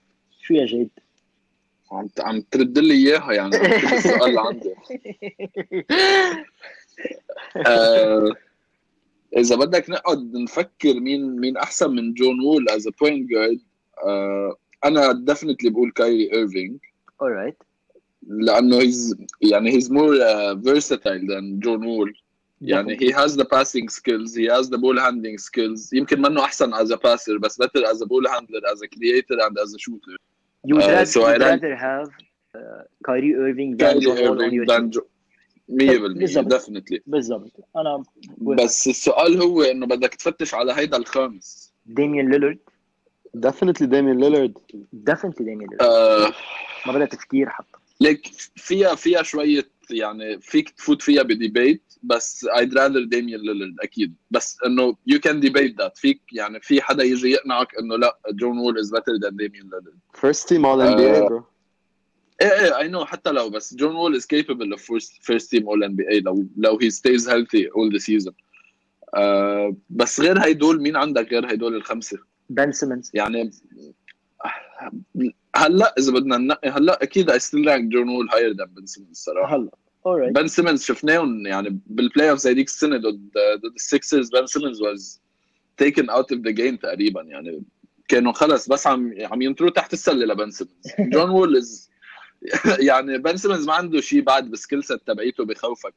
شو 0.41 0.55
يا 0.55 0.67
جيد؟ 0.67 0.91
عم 1.93 2.09
عم 2.19 2.41
ترد 2.41 2.79
لي 2.79 2.95
إياها 2.95 3.33
يعني. 3.33 3.57
السؤال 3.57 4.29
اللي 4.29 4.41
عندي. 4.41 4.75
آه، 7.67 8.33
إذا 9.37 9.57
بدك 9.57 9.91
نقعد 9.91 10.35
نفكر 10.35 11.01
مين 11.01 11.41
مين 11.41 11.57
أحسن 11.57 11.91
من 11.91 12.15
جون 12.15 12.41
وول 12.41 12.69
as 12.69 12.89
point 12.89 13.31
guard 13.31 13.61
أنا 14.85 15.13
definitely 15.13 15.71
بقول 15.71 15.91
كايري 15.93 16.33
ايرفينج 16.33 16.79
alright 17.23 17.65
لأنه 18.27 18.79
he's 18.81 19.17
يعني 19.43 19.71
he's 19.71 19.93
more 19.93 20.17
versatile 20.55 21.23
than 21.31 21.43
جون 21.59 21.87
وول 21.87 22.15
يعني 22.61 22.97
he 22.99 23.13
has 23.15 23.31
the 23.31 23.45
passing 23.45 23.89
skills 23.89 24.35
he 24.35 24.47
has 24.57 24.67
the 24.69 24.79
ball 24.79 24.99
handling 25.01 25.39
skills 25.39 25.93
يمكن 25.93 26.23
منه 26.23 26.45
احسن 26.45 26.75
as 26.75 26.89
a 26.91 26.97
passer 26.97 27.39
بس 27.41 27.63
better 27.63 27.85
as 27.87 27.97
a 27.97 28.07
ball 28.07 28.31
handler 28.31 28.73
as 28.75 28.79
a 28.83 28.89
creator 28.89 29.39
and 29.47 29.59
as 29.65 29.75
a 29.75 29.79
shooter 29.79 30.17
you 30.67 30.75
would 30.77 30.85
Uh, 30.85 30.89
rather, 30.89 31.07
so 31.07 31.21
rank- 31.27 31.63
rather 31.63 31.75
have 31.77 32.09
uh, 32.55 32.83
Kyrie 33.09 33.35
Irving 33.47 33.71
than 33.77 33.87
Kyrie 33.87 34.01
John 34.05 34.17
Wall 34.23 34.33
on 34.33 34.41
Irving 34.41 34.55
your 34.59 34.67
than 34.67 34.81
team 34.81 34.91
جو 34.91 35.01
100% 35.71 36.19
بالضبط. 36.19 36.53
definitely 36.55 36.99
بالضبط 37.07 37.51
أنا 37.77 38.03
بس 38.39 38.89
السؤال 38.89 39.43
هو 39.43 39.63
انه 39.63 39.87
بدك 39.87 40.15
تفتش 40.15 40.55
على 40.55 40.73
هيدا 40.73 40.97
الخامس 40.97 41.73
ديميان 41.87 42.31
ليلرد 42.31 42.59
definitely 43.35 43.87
ديمين 43.87 44.21
ليلارد 44.21 44.59
definitely 44.93 45.47
ديمين 45.47 45.69
ليلارد 45.69 46.33
ما 46.87 46.93
بدها 46.93 47.07
تفكير 47.07 47.49
حتى. 47.49 47.79
ليك 48.01 48.27
فيها 48.57 48.95
فيها 48.95 49.23
شوية 49.23 49.69
يعني 49.91 50.41
فيك 50.41 50.71
تفوت 50.71 51.03
فيها 51.03 51.23
ب 51.23 51.31
debate 51.31 51.83
بس 52.03 52.47
I'd 52.59 52.79
rather 52.79 53.05
ديمين 53.05 53.41
ليلارد 53.41 53.77
أكيد. 53.83 54.15
بس 54.31 54.59
إنه 54.67 54.97
you 55.07 55.21
can 55.21 55.41
debate 55.41 55.79
that 55.79 55.99
فيك 55.99 56.21
يعني 56.33 56.61
في 56.61 56.83
حدا 56.83 57.05
يجي 57.05 57.31
يقنعك 57.31 57.79
إنه 57.79 57.97
لا 57.97 58.19
جون 58.31 58.59
وول 58.59 58.79
is 58.79 58.91
better 58.91 59.13
than 59.13 59.37
ديمين 59.37 59.63
ليلارد 59.63 59.99
first 60.15 60.49
team 60.49 60.67
all 60.67 60.81
NBA 60.81 61.15
bro 61.15 61.45
إيه 62.43 62.49
إيه 62.49 62.79
I 62.79 62.89
know 62.89 63.05
حتى 63.05 63.31
لو 63.31 63.51
بس 63.51 63.75
جون 63.75 63.95
وول 63.95 64.15
is 64.15 64.27
capable 64.27 64.73
of 64.73 64.93
first 65.23 65.51
team 65.51 65.69
all 65.69 65.85
NBA 65.85 66.21
لو 66.21 66.47
لو 66.57 66.79
he 66.83 66.91
stays 66.91 67.29
healthy 67.29 67.69
all 67.77 67.93
the 67.93 67.99
season 67.99 68.35
بس 69.91 70.21
غير 70.21 70.39
هيدول 70.39 70.83
مين 70.83 70.97
عندك 70.97 71.33
غير 71.33 71.51
هيدول 71.51 71.77
الخمسة؟ 71.77 72.30
بن 72.51 72.73
سيمنز 72.73 73.11
يعني 73.15 73.51
هلا 75.57 75.95
إذا 75.99 76.13
بدنا 76.13 76.37
ننقي 76.37 76.69
هلا 76.69 77.03
أكيد 77.03 77.31
I 77.31 77.35
still 77.35 77.67
rank 77.67 77.81
جون 77.81 78.09
وول 78.09 78.31
higher 78.31 78.55
than 78.55 78.69
Ben 78.69 78.87
Simmons 78.87 79.11
الصراحه 79.11 79.57
هلا. 79.57 79.71
Alright 80.07 80.33
بن 80.33 80.49
سيمنز 80.49 80.83
شفناهم 80.83 81.47
يعني 81.47 81.81
بال 81.87 82.31
playoffs 82.31 82.55
هيديك 82.55 82.67
السنة 82.67 82.97
ضد 82.97 83.31
ضد 83.57 83.75
السكسرز 83.75 84.31
بن 84.31 84.47
سيمنز 84.47 84.83
was 84.83 85.21
taken 85.77 86.11
out 86.11 86.33
of 86.33 86.41
the 86.41 86.51
game 86.51 86.77
تقريبا 86.77 87.23
يعني 87.23 87.63
كانوا 88.09 88.33
خلص 88.33 88.69
بس 88.69 88.87
عم 88.87 89.15
عم 89.21 89.43
ينطروا 89.43 89.71
تحت 89.71 89.93
السلة 89.93 90.27
لبن 90.27 90.51
سيمنز 90.51 90.73
جون 90.99 91.31
وول 91.31 91.57
is 91.57 91.91
يعني 92.79 93.19
بن 93.19 93.37
سيمنز 93.37 93.67
ما 93.67 93.75
عنده 93.75 94.01
شيء 94.01 94.23
بعد 94.23 94.51
بال 94.51 94.60
skill 94.60 94.85
set 94.85 95.01
تبعيته 95.07 95.45
بخوفك. 95.45 95.95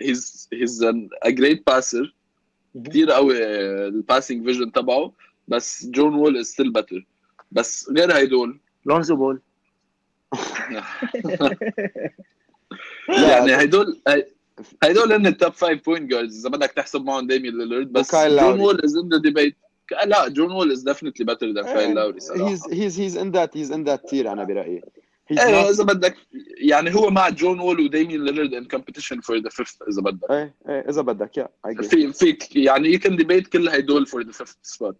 he's 0.00 0.48
he's 0.52 0.84
a 1.22 1.28
great 1.30 1.66
passer 1.66 2.14
كثير 2.86 3.10
قوي 3.10 3.44
ال 3.86 3.93
passing 3.93 4.44
vision 4.44 4.72
تبعه. 4.72 5.12
بس 5.48 5.86
جون 5.86 6.14
وول 6.14 6.36
is 6.38 6.46
still 6.46 6.72
better 6.72 7.06
بس 7.52 7.90
غير 7.96 8.12
هيدول 8.16 8.60
لونزو 8.86 9.16
بول. 9.16 9.40
يعني 13.08 13.56
هيدول 13.56 14.00
هي- 14.08 14.26
هيدول 14.82 15.12
هن 15.12 15.26
ال 15.26 15.33
top 15.33 15.52
5 15.52 15.72
point 15.74 16.10
guards 16.10 16.46
إذا 16.46 16.56
بدك 16.56 16.72
تحسب 16.72 17.04
معهم 17.04 17.26
ديمين 17.26 17.58
ليلرد 17.58 17.92
بس 17.92 18.14
جون. 18.14 18.60
وول 18.60 18.80
is 18.84 18.96
in 18.96 19.08
the 19.08 19.18
debate 19.18 19.56
لا 20.06 20.28
جون 20.28 20.52
وول 20.52 20.72
is 20.72 20.82
definitely 20.82 21.26
better 21.26 21.46
than 21.52 21.64
كايل 21.64 21.94
لاوري 21.94 22.20
صراحة. 22.20 22.56
he's 22.56 22.94
he's 22.94 23.16
in 23.16 23.32
that 23.32 23.50
he's 23.58 23.70
in 23.70 23.84
that 23.84 24.10
tier 24.10 24.26
أنا 24.26 24.44
برأيي. 24.44 24.82
إيه 25.30 25.36
not 25.36 25.68
إذا 25.70 25.84
بدك 25.84 26.16
يعني 26.60 26.94
هو 26.94 27.10
مع 27.10 27.28
جون 27.28 27.60
وول 27.60 27.80
وديمين 27.80 28.24
ليلرد 28.24 28.54
in 28.54 28.64
competition 28.64 29.20
for 29.20 29.36
the 29.36 29.48
fifth 29.48 29.82
إذا 29.82 30.02
بدك. 30.02 30.30
إيه 30.30 30.54
إيه 30.68 30.88
إذا 30.88 31.02
بدك 31.02 31.36
يا 31.36 31.48
في 31.82 32.12
فيك 32.12 32.56
يعني 32.56 32.88
you 32.92 32.98
can 32.98 33.16
debate 33.16 33.46
كل 33.48 33.68
هيدول 33.68 34.06
for 34.06 34.22
the 34.22 34.32
fifth 34.32 34.56
spot 34.62 34.96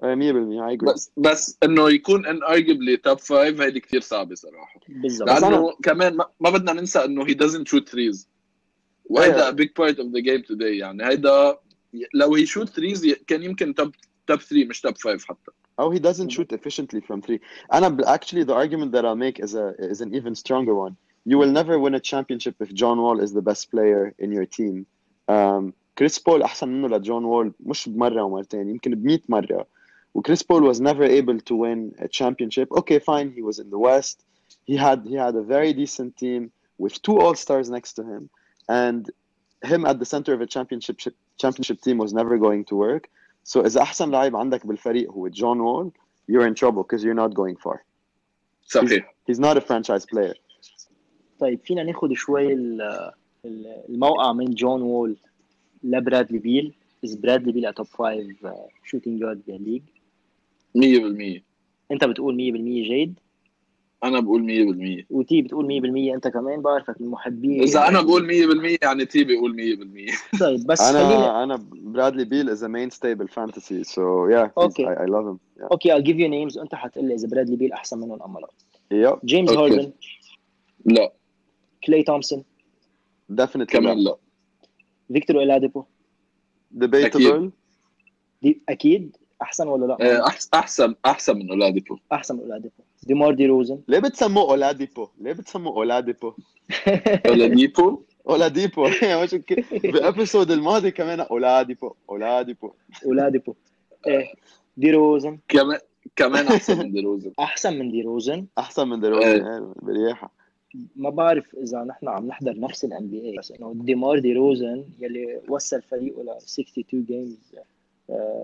100% 0.00 0.04
I 0.04 0.72
agree 0.72 0.92
بس 0.94 1.12
بس 1.16 1.58
انه 1.62 1.90
يكون 1.90 2.26
unarguably 2.26 2.96
top 2.96 3.20
5 3.20 3.64
هيدي 3.64 3.80
كثير 3.80 4.00
صعبه 4.00 4.34
صراحة 4.34 4.80
بالضبط 4.88 5.30
بس 5.30 5.42
لأنه 5.42 5.72
كمان 5.82 6.16
ما, 6.16 6.26
ما 6.40 6.50
بدنا 6.50 6.72
ننسى 6.72 7.04
انه 7.04 7.26
he 7.26 7.34
doesn't 7.34 7.68
shoot 7.68 7.88
threes 7.90 8.26
وهيدا 9.04 9.46
إيه. 9.46 9.50
a 9.50 9.54
big 9.54 9.68
part 9.68 9.96
of 9.96 10.06
the 10.12 10.22
game 10.22 10.42
today 10.52 10.62
يعني 10.62 11.06
هيدا 11.06 11.58
لو 12.14 12.34
هي 12.34 12.46
shoot 12.46 12.68
threes 12.68 13.14
كان 13.26 13.42
يمكن 13.42 13.74
توب 13.74 13.94
توب 14.26 14.40
3 14.40 14.64
مش 14.64 14.80
توب 14.80 14.94
5 14.98 15.26
حتى 15.26 15.50
Oh, 15.80 15.90
he 15.90 15.98
doesn't 15.98 16.28
shoot 16.28 16.52
efficiently 16.52 17.00
from 17.00 17.22
three. 17.22 17.40
And 17.72 17.86
I'm, 17.86 17.98
actually, 18.16 18.44
the 18.44 18.54
argument 18.54 18.92
that 18.92 19.06
I'll 19.06 19.22
make 19.28 19.38
is 19.46 19.54
a 19.54 19.66
is 19.92 20.02
an 20.02 20.10
even 20.18 20.34
stronger 20.34 20.74
one. 20.74 20.94
You 21.30 21.36
will 21.40 21.52
never 21.60 21.74
win 21.84 21.94
a 21.94 22.02
championship 22.12 22.54
if 22.64 22.68
John 22.80 22.96
Wall 23.04 23.18
is 23.26 23.32
the 23.38 23.44
best 23.50 23.70
player 23.70 24.02
in 24.18 24.30
your 24.36 24.46
team. 24.58 24.74
Um, 25.28 25.72
كريس 25.98 26.18
بول 26.18 26.42
أحسن 26.42 26.68
منه 26.68 26.88
لجون 26.88 27.24
وول 27.24 27.52
مش 27.60 27.88
بمرة 27.88 28.22
ومرتين 28.22 28.68
يمكن 28.68 28.94
ب 28.94 29.04
100 29.04 29.18
مرة. 29.28 29.66
وكريس 30.13 30.43
بول 30.43 30.73
was 30.73 30.79
never 30.79 31.03
able 31.03 31.39
to 31.39 31.55
win 31.55 31.93
a 31.99 32.07
championship. 32.07 32.67
Okay, 32.71 32.99
fine, 32.99 33.31
he 33.31 33.41
was 33.41 33.59
in 33.59 33.69
the 33.69 33.79
West. 33.79 34.17
He 34.65 34.75
had 34.75 34.99
he 35.11 35.15
had 35.25 35.35
a 35.35 35.41
very 35.55 35.73
decent 35.73 36.11
team 36.17 36.41
with 36.83 36.93
two 37.01 37.17
All 37.23 37.35
Stars 37.35 37.69
next 37.69 37.91
to 37.97 38.03
him, 38.11 38.29
and 38.69 39.01
him 39.71 39.81
at 39.85 39.97
the 40.01 40.05
center 40.13 40.31
of 40.33 40.41
a 40.41 40.49
championship 40.55 40.97
championship 41.43 41.77
team 41.85 41.97
was 41.97 42.11
never 42.13 42.37
going 42.37 42.63
to 42.69 42.75
work. 42.75 43.03
So 43.43 43.61
إذا 43.65 43.81
أحسن 43.81 44.11
لاعب 44.11 44.35
عندك 44.35 44.65
بالفريق 44.67 45.11
هو 45.11 45.27
جون 45.27 45.59
وول 45.59 45.91
you're 46.31 46.47
in 46.47 46.55
trouble 46.55 46.83
because 46.83 47.03
you're 47.03 47.21
not 47.23 47.33
going 47.33 47.55
far. 47.57 47.83
صحيح 48.67 49.05
He's 49.27 49.39
not 49.39 49.57
a 49.57 49.61
franchise 49.61 50.05
player. 50.05 50.33
طيب 51.39 51.59
فينا 51.65 51.83
ناخد 51.83 52.13
شوي 52.13 52.53
ال- 52.53 53.11
ال- 53.45 53.83
الموقع 53.89 54.33
من 54.33 54.45
جون 54.45 54.81
وول 54.81 55.17
لبرادلي 55.83 56.37
بيل 56.39 56.73
از 57.03 57.15
برادلي 57.15 57.51
بيل 57.51 57.73
توب 57.73 57.87
5 57.87 58.27
شوتنج 58.83 59.19
جارد 59.19 59.41
بالليج 59.47 59.81
100% 60.78 61.40
انت 61.92 62.04
بتقول 62.04 62.34
100% 62.34 62.88
جيد؟ 62.88 63.18
أنا 64.04 64.20
بقول 64.20 64.42
100% 65.02 65.06
وتي 65.10 65.42
بتقول 65.42 65.66
100% 66.10 66.14
انت 66.14 66.28
كمان 66.28 66.62
بعرفك 66.62 67.00
من 67.00 67.06
محبين. 67.08 67.62
إذا 67.62 67.88
أنا 67.88 68.00
بقول 68.02 68.26
100% 68.74 68.78
يعني 68.82 69.04
تي 69.04 69.24
بيقول 69.24 69.56
100% 70.34 70.40
طيب 70.40 70.66
بس 70.66 70.80
Beal 72.24 72.48
is 72.48 72.62
a 72.62 72.68
mainstay 72.68 73.14
بال 73.14 73.30
fantasy 73.30 73.84
so 73.84 74.02
yeah 74.32 74.46
he's- 74.46 74.64
Okay. 74.66 74.84
I, 74.86 74.94
I 75.04 75.06
love 75.06 75.26
him. 75.26 75.38
Yeah. 75.58 75.68
أوكي 75.72 75.92
I'll 75.94 76.02
give 76.02 76.16
you 76.16 76.28
names. 76.28 76.56
وانت 76.58 76.74
حتقول 76.74 77.08
لي 77.08 77.14
إذا 77.14 77.28
برادلي 77.28 77.56
بيل 77.56 77.72
أحسن 77.72 77.98
منهم 77.98 78.22
أم 78.22 78.38
لا 78.90 79.20
جيمس. 79.24 79.50
هاردن 79.50 79.92
لا. 80.84 81.12
كلاي 81.84 82.02
تومسون 82.02 82.44
definitely 83.32 83.62
كمان 83.64 83.98
لا. 83.98 84.16
فيكتور 85.12 85.36
اولاديبو 85.36 85.84
Debatable. 86.78 87.50
دي 88.42 88.60
أكيد. 88.68 89.16
أحسن 89.42 89.68
ولا 89.68 89.86
لا؟ 89.86 90.24
أحس- 90.28 90.48
أحسن 90.54 90.94
أحسن 91.06 91.36
من 91.36 91.50
اولاديبو 91.50 91.98
أحسن 92.12 92.34
من 92.36 92.40
أولاديبو. 92.40 92.74
ديمار 93.02 93.34
دي 93.34 93.46
روزن. 93.46 93.78
ليه 93.88 93.98
بتسموه 93.98 94.50
أولاديبو؟ 94.50 95.08
ليه 95.20 95.32
بتسموه؟ 95.32 95.76
أولاديبو؟ 95.76 96.32
أولاديبو؟ 98.26 98.82
مش 99.22 99.34
ك- 99.34 99.64
بال 99.82 99.97
episode 99.97 100.50
الماضي 100.50 100.90
كمان 100.90 101.20
أولاديبو. 101.20 101.92
أولاديبو. 102.10 102.70
أولاديبو. 103.06 103.54
إيه 104.06 104.32
دي 104.76 104.90
روزن. 104.90 105.38
كمان 105.48 105.78
كمان 106.16 106.46
أحسن 106.46 106.78
من 106.78 106.92
ديروزن 106.92 107.32
أحسن 107.40 107.78
من 107.78 107.90
دي 107.90 108.02
روزن. 108.02 108.46
أحسن 108.58 108.88
من 108.88 109.00
دروزن 109.00 109.26
إيه، 109.46 109.72
بريحة 109.82 110.32
ما 110.96 111.10
بعرف 111.10 111.54
إذا 111.54 111.84
نحن 111.84 112.08
عم 112.08 112.26
نحضر 112.26 112.60
نفس 112.60 112.84
ال 112.84 113.06
NBA 113.06 113.38
بس 113.38 113.52
إنه 113.52 113.72
ديمار 113.76 114.18
دي 114.18 114.32
روزن 114.32 114.84
يلي 115.00 115.40
وصل 115.48 115.82
فريقه 115.82 116.22
ل 116.22 116.28
62 116.30 117.04
games 117.04 117.38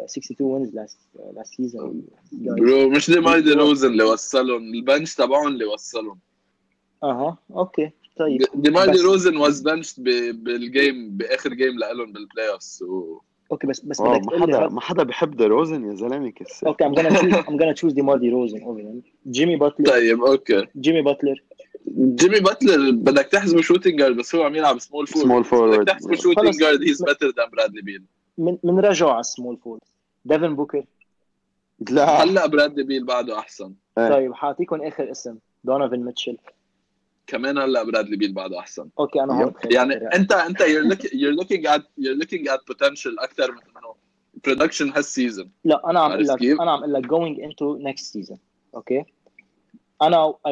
62 0.04 0.46
wins 0.52 0.74
last 0.74 0.98
last 1.36 1.54
season 1.54 2.02
bro 2.32 2.88
مش 2.90 3.10
ديمار 3.10 3.40
ديروزن 3.40 3.88
اللي 3.92 4.04
وصلهم 4.04 4.74
ال 4.74 4.81
bench 4.81 5.14
تبعهم 5.14 5.48
اللي 5.48 5.64
وصلهم. 5.64 6.18
أها 7.04 7.38
أوكي 7.50 7.90
طيب. 8.18 8.40
ديمار 8.54 8.90
بس- 8.90 8.96
ديروزن 8.96 9.36
was 9.36 9.60
bench 9.60 9.94
بال 10.32 10.58
game 10.58 11.10
بآخر 11.16 11.54
game 11.54 11.78
لهم 11.78 12.12
بال 12.12 12.50
playoffs 12.52 12.84
أوكي 13.52 13.66
بس 13.66 13.80
بس 13.80 14.00
بدك 14.00 14.10
ما 14.10 14.18
تقول 14.18 14.38
لي 14.50 14.56
حدا 14.56 14.68
ما 14.68 14.80
حدا 14.80 15.02
بحب 15.02 15.36
دروزن 15.36 15.90
يا 15.90 15.94
زلمة 15.94 16.30
كسر. 16.30 16.66
أوكي 16.66 16.84
I'm 16.84 16.92
gonna 16.94 17.10
choose 17.16 17.34
I'm 17.34 17.56
gonna 17.56 17.74
choose 17.80 17.94
DeMar 17.94 18.18
DeRozan 18.18 18.62
over 18.62 18.80
him 18.80 19.10
جيمي 19.30 19.56
باتلر 19.56 19.86
طيب 19.90 20.22
أوكي. 20.24 20.66
جيمي 20.76 21.02
باتلر 21.02 21.42
جيمي 21.98 22.40
باتلر 22.40 22.90
بدك 22.90 23.26
تحسبه 23.26 23.60
shooting 23.62 23.98
guard 23.98 24.16
بس 24.16 24.34
هو 24.34 24.42
عم 24.42 24.54
يلعب 24.54 24.78
small 24.78 25.06
forward 25.06 25.44
Small 25.44 25.48
forward. 25.48 25.78
بدك 25.80 25.88
تحسبه 25.92 26.14
shooting. 26.16 26.56
guard 26.60 26.82
he's 26.82 27.02
better 27.02 27.26
than 27.26 27.50
برادلي 27.52 27.82
بيل 27.82 28.04
من 28.38 28.58
من 28.62 28.78
رجعوا 28.78 29.10
على 29.10 29.20
ال 29.20 29.26
small 29.26 29.56
forward 29.56 29.80
ديفن 30.24 30.56
بوكر. 30.56 30.86
لا. 31.90 32.22
هلا 32.22 32.46
برادلي 32.46 32.82
بيل 32.82 33.04
بعده 33.04 33.38
أحسن. 33.38 33.74
إيه. 33.98 34.08
طيب 34.08 34.34
حاعطيكم 34.34 34.82
آخر 34.82 35.10
اسم. 35.10 35.38
دونوفن 35.64 36.00
ميتشل 36.00 36.36
كمان 37.26 37.58
هلا 37.58 37.82
برادلي 37.82 38.16
بيل 38.16 38.32
بعده 38.32 38.58
أحسن. 38.58 38.88
أوكي 38.98 39.22
أنا 39.22 39.42
هون 39.42 39.54
يعني. 39.64 39.94
انت 39.94 40.32
أنت 40.32 40.62
you're 40.62 40.92
looking 40.92 41.10
you're 41.10 41.42
looking 41.42 41.64
at 41.66 41.82
you're 42.00 42.18
looking 42.22 42.48
at 42.48 42.74
potential 42.74 43.14
أكثر 43.18 43.52
من 43.52 43.58
إنه 43.58 43.94
production 44.48 44.96
هالسيزون 44.96 45.50
لا 45.64 45.90
أنا 45.90 46.00
عم 46.00 46.10
أقول 46.10 46.26
لك؟ 46.26 46.42
أنا 46.42 46.70
عم 46.70 46.78
أقول 46.78 46.92
لك 46.92 47.06
going 47.06 47.38
into 47.48 47.82
next 47.82 48.04
season. 48.04 48.36
أوكي؟ 48.74 49.04
أنا 50.02 50.34
I, 50.48 50.50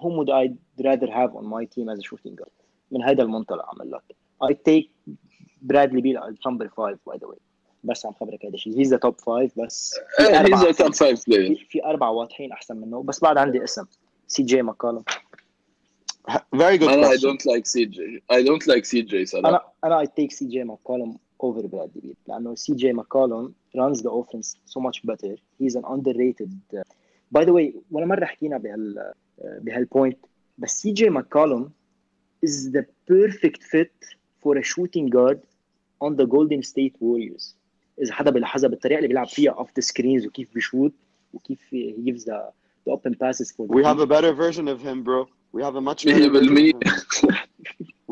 whom 0.00 0.16
would 0.16 0.30
I 0.30 0.54
rather 0.84 1.10
have 1.10 1.34
on 1.34 1.44
my 1.44 1.64
team 1.64 1.88
as 1.88 1.98
a 1.98 2.02
shooting 2.02 2.34
guard 2.34 2.52
من 2.90 3.02
هذا 3.02 3.22
المنطلق 3.22 3.64
عم 3.68 3.76
أقول 3.76 3.92
لك. 3.92 4.16
I 4.44 4.54
take 4.54 5.12
Bradley 5.66 6.02
Beal 6.02 6.18
as 6.18 6.34
number 6.46 6.68
5 6.68 6.98
by 7.04 7.18
the 7.18 7.26
way 7.26 7.38
بس 7.84 8.06
عم 8.06 8.12
خبرك 8.12 8.46
هذا 8.46 8.54
الشيء 8.54 8.72
he's 8.72 8.88
the 8.88 8.98
top 8.98 9.20
5 9.20 9.50
بس 9.56 9.94
في 10.16 10.22
he's 10.22 10.34
أربعة 10.34 10.68
a 10.68 10.72
top 10.72 10.94
5 10.94 11.24
player 11.26 11.56
في, 11.56 11.64
في 11.64 11.84
اربعه 11.84 12.10
واضحين 12.10 12.52
احسن 12.52 12.76
منه 12.76 13.02
بس 13.02 13.20
بعد 13.20 13.38
عندي 13.38 13.64
اسم 13.64 13.84
سي 14.28 14.42
جي 14.42 14.62
ماكالم 14.62 15.02
very 16.56 16.78
good 16.78 16.88
أنا 16.88 17.08
I 17.08 17.10
question 17.10 17.20
don't 17.20 17.44
like 17.52 17.64
CJ 17.64 17.98
I 18.32 18.42
don't 18.42 18.66
like 18.66 18.84
CJ 18.84 19.24
صراحة 19.24 19.48
أنا 19.48 19.60
أنا 19.84 20.04
I 20.04 20.06
take 20.06 20.32
CJ 20.32 20.66
McCollum 20.70 21.16
over 21.40 21.62
Bradley 21.62 22.00
Beal 22.02 22.16
لأنه 22.28 22.54
CJ 22.54 22.96
McCollum 23.00 23.52
runs 23.76 24.02
the 24.02 24.10
offense 24.10 24.56
so 24.66 24.80
much 24.80 25.02
better 25.06 25.36
he's 25.60 25.74
an 25.74 25.84
underrated 25.84 26.52
uh, 26.74 26.82
by 27.36 27.44
the 27.44 27.52
way 27.52 27.74
ولا 27.90 28.06
مره 28.06 28.24
حكينا 28.24 28.58
بهال 28.58 29.12
uh, 29.40 29.44
بهالبوينت 29.44 30.18
بس 30.58 30.86
CJ 30.86 31.02
McCollum 31.02 31.70
is 32.46 32.70
the 32.72 32.84
perfect 33.10 33.62
fit 33.62 34.16
for 34.42 34.58
a 34.58 34.62
shooting 34.62 35.06
guard 35.06 35.40
on 36.00 36.16
the 36.16 36.26
Golden 36.26 36.62
State 36.62 36.96
Warriors 37.00 37.54
اذا 38.02 38.12
حدا 38.12 38.30
بيلاحظها 38.30 38.70
بالطريقة 38.70 38.96
اللي 38.96 39.08
بيلعب 39.08 39.26
فيها 39.26 39.52
off 39.52 39.66
the 39.66 39.84
screens 39.86 40.26
وكيف 40.26 40.54
بيشوت 40.54 40.92
وكيف 41.34 41.60
he 41.74 42.10
gives 42.10 42.24
the 42.24 42.52
the 42.86 42.92
open 42.92 43.14
passes 43.14 43.50
for 43.52 43.66
the 43.66 43.72
we 43.72 43.84
have 43.84 43.96
team. 43.96 44.00
a 44.00 44.06
better 44.06 44.32
version 44.32 44.68
of 44.68 44.80
him 44.80 45.02
bro 45.02 45.26
we 45.52 45.62
have 45.62 45.76
a 45.76 45.80
much 45.80 46.04
better 46.04 46.30
version 46.30 46.54
of 46.54 46.58
100% 46.58 46.66
him 46.66 47.36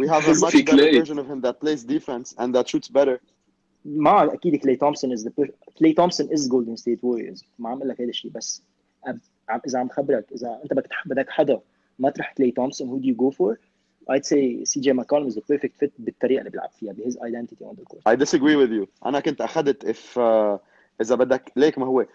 we 0.00 0.08
have 0.14 0.24
a 0.28 0.34
much 0.44 0.64
better 0.64 0.90
version 1.00 1.18
of 1.22 1.26
him 1.30 1.40
that 1.46 1.54
plays 1.62 1.80
defense 1.96 2.34
and 2.40 2.48
that 2.54 2.68
shoots 2.68 2.88
better 2.88 3.20
مع 3.84 4.24
أكيد 4.24 4.56
كلي 4.56 4.76
تومسون 4.76 5.12
از 5.12 5.28
كلي 5.78 5.92
تومسون 5.92 6.32
از 6.32 6.48
جولدن 6.48 6.76
ستيت 6.76 7.04
ووريرز 7.04 7.44
ما 7.58 7.68
عم 7.68 7.76
أقول 7.76 7.88
لك 7.88 8.00
هذا 8.00 8.08
الشيء 8.10 8.30
بس 8.30 8.62
اذا 9.66 9.78
عم 9.78 9.88
خبرك 9.88 10.32
اذا 10.32 10.60
انت 10.64 10.72
بدك 10.72 10.88
بدك 11.06 11.30
حدا 11.30 11.60
ما 11.98 12.10
تروح 12.10 12.32
كلي 12.32 12.50
تومسون 12.50 12.88
who 12.88 13.02
do 13.02 13.06
you 13.06 13.14
go 13.14 13.36
for 13.36 13.58
I'd 14.11 14.25
say 14.25 14.41
CJ 14.71 14.87
McCollum 14.99 15.27
is 15.27 15.35
the 15.35 15.41
perfect 15.41 15.73
fit 15.83 15.91
بالطريقه 15.99 16.39
اللي 16.39 16.49
بيلعب 16.49 16.69
فيها 16.79 16.93
بهيز 16.93 17.17
identity 17.17 17.63
on 17.65 17.75
the 17.75 17.83
court 17.93 18.13
I 18.13 18.15
disagree 18.15 18.55
with 18.55 18.71
you 18.71 18.87
انا 19.05 19.19
كنت 19.19 19.41
اخذت 19.41 19.85
if 19.85 20.17
uh, 20.19 20.59
اذا 21.01 21.15
بدك 21.15 21.51
ليك 21.55 21.77
ما 21.79 21.85
هو 21.85 22.05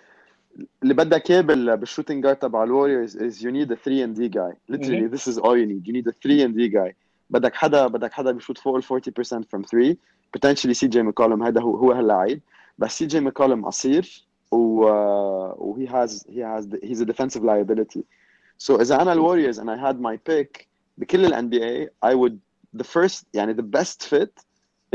اللي 0.83 0.95
بدك 0.95 1.31
اياه 1.31 1.41
بال- 1.41 1.77
بالشوتنج 1.77 2.23
جارد 2.25 2.37
تبع 2.37 2.65
الوريورز 2.65 3.17
is 3.19 3.39
you 3.41 3.51
need 3.51 3.71
a 3.73 3.77
3 3.85 4.07
and 4.07 4.17
D 4.19 4.29
guy 4.29 4.75
literally 4.77 5.09
this 5.17 5.27
is 5.33 5.39
all 5.39 5.57
you 5.57 5.67
need 5.67 5.87
you 5.89 5.93
need 5.93 6.07
a 6.09 6.13
3 6.23 6.47
and 6.47 6.55
D 6.57 6.69
guy 6.75 6.95
بدك 7.31 7.55
حدا 7.55 7.87
بدك 7.87 8.13
حدا 8.13 8.31
بيشوت 8.33 8.59
فوق 8.59 8.77
ال 8.77 8.83
40% 8.83 8.87
from 9.27 9.63
3 9.71 9.97
potentially 10.39 10.73
سي 10.73 10.87
جي 10.87 11.03
ميكولم 11.03 11.43
هذا 11.43 11.61
هو 11.61 11.77
هو 11.77 11.93
هاللعيب 11.93 12.41
بس 12.79 12.99
سي 12.99 13.07
جي 13.07 13.21
ميكولم 13.21 13.65
قصير 13.67 14.25
و 14.53 14.85
و 15.59 15.77
he 15.79 15.87
has 15.91 16.11
he 16.11 16.41
has 16.41 16.65
he's 16.89 17.01
a 17.01 17.05
defensive 17.05 17.43
liability 17.43 18.01
so 18.67 18.71
اذا 18.81 19.03
انا 19.03 19.13
الوريورز 19.13 19.61
and 19.61 19.65
I 19.65 19.77
had 19.77 19.97
my 20.01 20.17
pick 20.31 20.67
بكل 21.00 21.26
ال 21.26 21.34
NBA 21.34 21.90
I 22.10 22.14
would 22.16 22.38
the 22.82 22.86
first 22.86 23.24
يعني 23.34 23.54
the 23.54 23.66
best 23.78 24.04
fit 24.04 24.44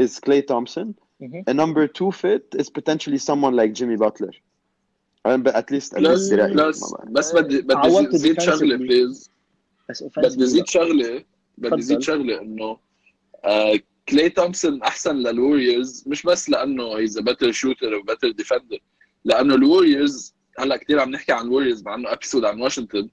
is 0.01 0.19
Clay 0.21 0.43
Thompson 0.43 0.93
مهم. 1.21 1.45
a 1.51 1.55
number 1.55 1.87
two 1.89 2.11
fit 2.13 2.61
is 2.61 2.69
potentially 2.69 3.19
someone 3.19 3.55
like 3.57 3.73
Jimmy 3.73 3.97
Butler 3.97 4.33
but 5.29 5.55
at 5.55 5.71
least 5.71 5.95
at 5.95 6.03
least. 6.03 6.35
بس 7.11 7.35
بدي 7.35 7.63
بدي 7.63 8.19
زيد 8.19 8.41
شغلة. 8.41 8.77
بليز 8.77 9.31
بس 9.91 10.03
بدي 10.17 10.47
زيد 10.47 10.67
شغلة 10.67 11.25
بدي 11.59 11.83
زيد. 11.83 12.01
شغلة 12.03 12.41
إنه 12.41 12.79
آه 13.45 13.81
كلاي 14.09 14.29
تومسون 14.31 14.83
أحسن 14.83 15.17
للوريورز 15.17 16.05
مش 16.07 16.23
بس 16.23 16.51
لأنه 16.51 16.97
he's 16.99 17.19
better 17.19 17.53
shooter 17.53 17.95
و 17.95 18.00
better 18.00 18.31
defender 18.31 18.79
لأنه 19.25 19.55
الوريورز 19.55 20.35
هلأ 20.59 20.77
كثير 20.77 21.01
عم 21.01 21.11
نحكي 21.11 21.33
عن 21.33 21.47
الوريورز 21.47 21.83
مع 21.83 21.95
إنه 21.95 22.13
episode 22.13 22.45
عن 22.45 22.61
واشنطن 22.61 23.09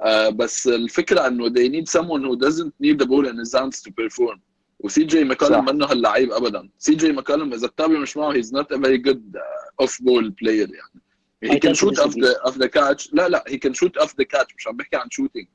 آه 0.00 0.28
بس 0.28 0.66
الفكرة 0.66 1.26
انه 1.26 1.48
they 1.48 1.68
need 1.68 1.88
someone 2.00 2.22
who 2.22 2.36
doesn't 2.48 2.72
need 2.82 2.98
the 2.98 3.06
ball 3.06 3.26
in 3.26 3.36
his 3.38 3.52
hands 3.58 3.82
to 3.82 3.90
perform 3.90 4.38
وسي 4.80 5.04
جي. 5.04 5.24
ماكالم 5.24 5.64
منه 5.64 5.86
هاللعيب 5.86 6.32
ابدا 6.32 6.68
سي 6.78 6.94
جي 6.94 7.12
ماكالم 7.12 7.52
اذا 7.52 7.66
بتتابع 7.66 7.98
مش 7.98 8.16
معه 8.16 8.32
he's 8.32 8.46
not 8.46 8.76
a 8.76 8.78
very 8.78 8.98
good 8.98 9.36
uh, 9.36 9.84
off 9.84 9.92
ball 9.92 10.30
player 10.30 10.70
يعني 10.74 11.00
he 11.44 11.58
can 11.58 11.74
shoot 11.74 11.98
off 11.98 12.12
the 12.12 12.48
off 12.48 12.54
the 12.54 12.68
catch 12.68 13.08
لا 13.12 13.28
لا 13.28 13.44
he 13.48 13.54
can 13.54 13.72
shoot 13.72 14.02
off 14.02 14.08
the 14.10 14.24
catch 14.36 14.54
مش 14.56 14.68
عم 14.68 14.76
بحكي 14.76 14.96
عن 14.96 15.08
shooting 15.20 15.46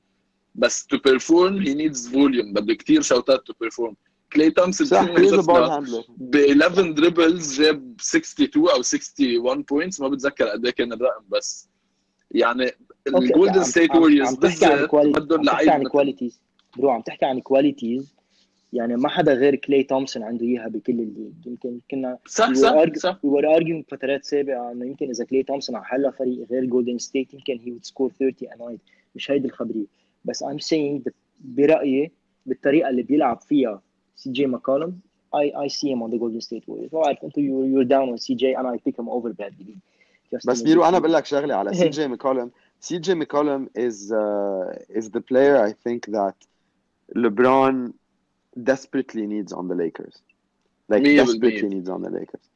بس 0.56 0.88
to 0.94 0.98
perform 0.98 1.66
he 1.66 1.74
needs 1.76 2.08
volume 2.12 2.54
بده 2.54 2.74
كثير 2.74 3.02
شوتات 3.02 3.40
to 3.52 3.54
perform 3.66 3.94
كلاي 4.34 4.52
تومسون 4.52 4.88
ب 6.18 6.36
11 6.36 6.92
dribbles 6.92 7.62
جاب 7.62 7.96
62 8.00 8.70
أو 8.70 8.78
61 8.80 9.62
points 9.62 10.02
ما 10.02 10.08
بتذكر 10.08 10.48
قد 10.48 10.66
إيه 10.66 10.72
كان 10.74 10.94
الرقم 10.94 11.24
بس 11.30 11.70
يعني 12.32 12.72
الجولدن 13.08 13.64
ستيت 13.64 13.96
ووريرز 13.96 14.28
عم 14.28 14.36
تحكي 14.36 14.66
عن 14.66 14.72
بالذات 14.72 14.96
بدهم 14.96 15.40
عم 15.40 15.46
تحكي 15.46 15.66
لعيب 15.66 15.70
عن 15.70 15.84
qualities 15.84 16.40
bro 16.78 16.90
عم 16.90 17.02
تحكي 17.02 17.26
عن 17.26 17.40
qualities 17.40 18.16
يعني 18.74 18.96
ما 18.96 19.10
حدا 19.10 19.34
غير 19.34 19.56
كلاي 19.56 19.84
تومسون 19.84 20.24
عنده 20.24 20.46
إياها 20.46 20.68
بكل 20.68 20.94
ال 20.94 20.99
league. 20.99 21.34
يمكن 21.46 21.80
كنا 21.92 22.18
صح 22.28 22.48
we 22.48 22.52
were 22.52 22.56
صح 22.56 22.96
صح. 22.98 23.18
were 23.26 23.60
arguing 23.60 23.90
فترات 23.92 24.26
سابقه 24.26 24.72
إنه 24.72 24.86
يمكن 24.86 25.10
إذا 25.10 25.26
كلاي 25.26 25.44
تومسون 25.44 25.76
على 25.76 25.86
حلا 25.86 26.12
فريق 26.12 26.48
غير 26.52 26.66
جولدن 26.66 26.98
ستيت 26.98 27.34
يمكن 27.34 27.58
he 27.58 27.70
would 27.70 27.92
score 27.92 28.18
30 28.20 28.50
a 28.50 28.58
night. 28.58 28.80
مش 29.16 29.32
هيدي 29.32 29.48
الخبرية. 29.48 29.86
بس 30.26 30.44
I'm 30.44 30.60
saying 30.60 31.02
that 31.08 31.14
برأيي 31.40 32.12
بالطريقة 32.46 32.90
اللي 32.90 33.04
بيلعب 33.04 33.42
فيها 33.42 33.82
سي 34.16 34.32
جي 34.32 34.46
ماكولم 34.46 35.00
I 35.36 35.48
I 35.66 35.68
see 35.68 35.90
him 35.94 36.02
on 36.04 36.12
the 36.12 36.18
Golden 36.18 36.42
State 36.42 36.66
Warriors. 36.68 36.94
ما 36.94 37.02
بعرف 37.02 37.24
أنتم 37.24 37.42
you 37.42 37.76
you're 37.76 37.88
down 37.88 38.14
on 38.14 38.18
CJ 38.18 38.60
and 38.60 38.68
I 38.68 38.78
pick 38.78 38.96
him 38.98 39.10
over 39.10 39.34
Bradley. 39.34 39.76
Just 40.36 40.48
بس 40.48 40.62
بيرو 40.62 40.84
أنا 40.84 41.00
بقول 41.00 41.14
لك 41.14 41.26
شغلة 41.26 41.56
على 41.56 41.74
سي 41.74 41.90
جي 41.90 42.08
ميكولم 42.08 42.52
سي 42.81 42.99
جي 42.99 43.15
ميكولم 43.15 43.69
is 43.79 44.12
uh, 44.12 44.99
is 44.99 45.11
the 45.11 45.21
player 45.21 45.57
I 45.57 45.73
think 45.73 46.07
that 46.12 46.35
LeBron 47.17 47.93
desperately 48.62 49.27
needs 49.27 49.53
on 49.53 49.69
the 49.69 49.75
Lakers 49.75 50.23
like 50.89 51.03
مية 51.03 51.23
desperately 51.25 51.62
بالمية. 51.62 51.71
needs 51.71 51.89
on 51.89 52.03
the 52.03 52.11
Lakers 52.11 52.51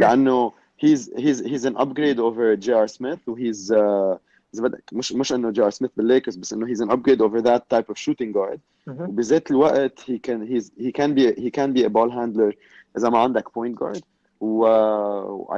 لانه 0.00 0.52
he's 0.76 1.08
he's 1.16 1.40
he's 1.40 1.64
an 1.64 1.76
upgrade 1.76 2.18
over 2.18 2.56
J.R. 2.56 2.88
Smith 2.88 3.28
وهيز 3.28 3.72
uh, 3.72 4.18
إذا 4.54 4.62
بدك 4.62 4.84
مش 4.92 5.12
مش 5.12 5.32
انه 5.32 5.50
جي 5.50 5.62
ار 5.62 5.70
سميث 5.70 5.90
بالليكرز 5.96 6.36
بس 6.36 6.52
انه 6.52 6.66
he's 6.66 6.78
an 6.80 6.90
upgrade 6.90 7.20
over 7.20 7.40
that 7.42 7.62
type 7.76 7.90
of 7.90 7.98
shooting 7.98 8.32
guard 8.32 8.58
مهم. 8.86 9.08
وبذات 9.08 9.50
الوقت 9.50 10.00
he 10.00 10.18
can 10.18 10.46
he's 10.46 10.70
he 10.78 10.92
can 10.92 11.14
be 11.14 11.32
he 11.40 11.50
can 11.50 11.72
be 11.72 11.84
a 11.84 11.90
ball 11.90 12.10
handler 12.10 12.54
اذا 12.98 13.08
ما 13.10 13.18
عندك 13.18 13.48
point 13.48 13.74
guard 13.74 14.00
و 14.41 14.65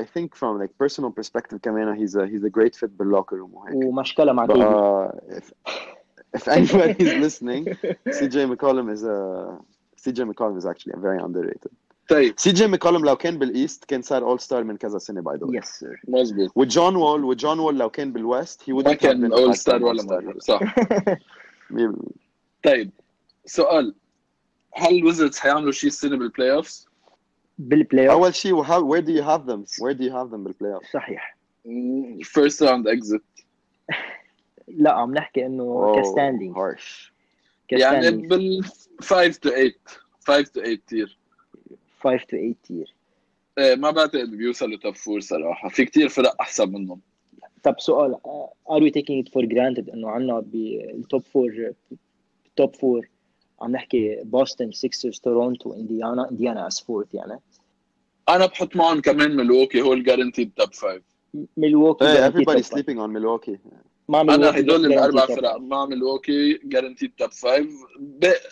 I 0.02 0.04
think 0.04 0.36
from 0.36 0.60
like 0.60 0.72
personal 0.78 1.12
perspective 1.12 1.58
كمان 1.62 1.96
he's 1.98 2.16
a 2.16 2.28
he's 2.28 2.44
a 2.44 2.50
great 2.50 2.76
fit 2.76 2.90
بال 2.90 3.01
locker 3.01 3.36
room 3.38 3.54
وهيك 3.54 3.76
ومشكلة 3.76 4.34
مع 4.34 4.48
but 4.48 4.52
uh, 4.52 5.38
if 5.38 5.52
if 6.38 6.48
anybody 6.48 7.04
is 7.04 7.14
listening 7.26 7.66
CJ 8.20 8.56
McCollum 8.56 8.92
is 8.92 9.04
a 9.04 9.58
CJ 10.04 10.20
McCollum 10.32 10.58
is 10.58 10.66
actually 10.66 10.94
very 10.98 11.20
underrated. 11.20 11.72
طيب. 12.10 12.36
CJ 12.40 12.76
McCollum 12.76 13.06
لو 13.06 13.16
كان 13.16 13.40
بال 13.40 13.55
East 13.55 13.86
كان 13.86 14.02
صار 14.02 14.24
all-star 14.24 14.64
من 14.64 14.78
كذا 14.78 14.98
سنة 14.98 15.22
by 15.22 15.38
the 15.38 15.46
way 15.46 15.58
yes 15.58 15.66
sir 15.66 16.02
مزبوط 16.08 16.52
وجون 16.56 16.96
وول 16.96 17.24
وجون 17.24 17.60
وول 17.60 17.78
لو 17.78 17.90
كان 17.90 18.14
بال 18.14 18.30
West 18.30 18.64
wouldn't 18.64 18.86
ما 18.88 18.94
كان 18.94 19.32
a 19.32 19.34
all-star 19.34 19.84
ولا. 19.84 20.04
مره 20.04 20.40
صح. 20.40 20.60
100%. 21.72 21.94
طيب. 22.64 22.92
سؤال. 23.46 23.96
هل 24.74 24.96
الويزردز 24.98 25.38
حيعملوا 25.40 25.72
شيء 25.72 25.88
السنة 25.90 26.18
بال 26.18 26.52
playoffs؟ 26.52 26.93
بال 27.68 28.10
playoff 28.10 28.24
أول 28.24 28.36
شيء 28.36 28.64
where 28.64 29.02
do 29.02 29.12
you 29.12 29.24
have 29.24 29.46
them? 29.46 29.84
Where 29.84 29.94
do 29.94 30.04
you 30.04 30.12
have 30.12 30.30
them 30.32 30.44
بال 30.44 30.74
playoff 30.74 30.92
صحيح. 30.94 31.38
first 32.24 32.64
round 32.64 32.88
exit 32.88 33.22
لا 34.68 34.92
عم 34.92 35.14
نحكي 35.14 35.46
إنه 35.46 35.96
ك 36.02 36.08
standing 36.08 36.58
يعني 36.58 36.76
harsh. 36.76 37.12
ك 37.68 37.75
standing 37.75 38.30
بال 38.30 41.18
5 42.00 42.18
to 42.18 42.30
8 42.30 42.56
5 42.64 42.66
to 42.66 42.69
8 42.69 42.71
tier 42.71 42.79
5 42.79 42.81
to 42.81 42.84
8 42.84 42.86
tier 42.86 42.94
إيه 43.58 43.76
ما 43.76 43.92
بعتقد 43.92 44.32
بيوصلوا 44.32 44.78
top 44.78 44.96
four 44.96 45.20
صراحة. 45.20 45.70
في 45.70 45.86
كتير 45.86 46.10
فرق 46.10 46.42
أحسن 46.42 46.70
منهم. 46.70 47.00
طب 47.64 47.80
سؤال 47.80 48.18
are 48.70 48.84
we 48.84 48.90
taking 48.90 49.28
it 49.28 49.34
for 49.34 49.46
granted 49.46 49.90
إنه 49.90 50.10
عندنا 50.10 50.40
بال 50.40 50.72
top 50.72 51.22
four 51.22 51.74
top 52.56 52.76
four 52.76 53.08
عم 53.64 53.72
نحكي 53.72 54.22
بوسطن 54.24 54.72
Sixers 54.72 55.20
تورونتو 55.20 55.74
انديانا 55.74 56.30
انديانا 56.32 56.68
as 56.68 56.82
fourth 56.82 57.08
يعني. 57.14 57.40
أنا 58.30 58.46
بحط 58.46 58.76
معهم 58.76 59.02
كمان 59.02 59.36
ميلوكي 59.36 59.82
هو 59.82 59.94
ال 59.94 59.99
guaranteed 59.99 60.52
top 60.56 60.74
5 60.74 61.02
Milwaukee 61.60 62.04
hey, 62.06 62.18
guaranteed 62.18 62.34
everybody 62.34 62.64
sleeping 62.64 62.98
on 63.00 63.10
Milwaukee. 63.18 63.58
مع 64.10 64.22
أنا 64.22 64.60
هدول 64.60 64.86
الأربع 64.86 65.26
فرق. 65.26 65.56
مع 65.58 65.86
ميلوكي 65.86 66.60
guaranteed 66.64 67.12
top 67.18 67.30
5 67.30 67.68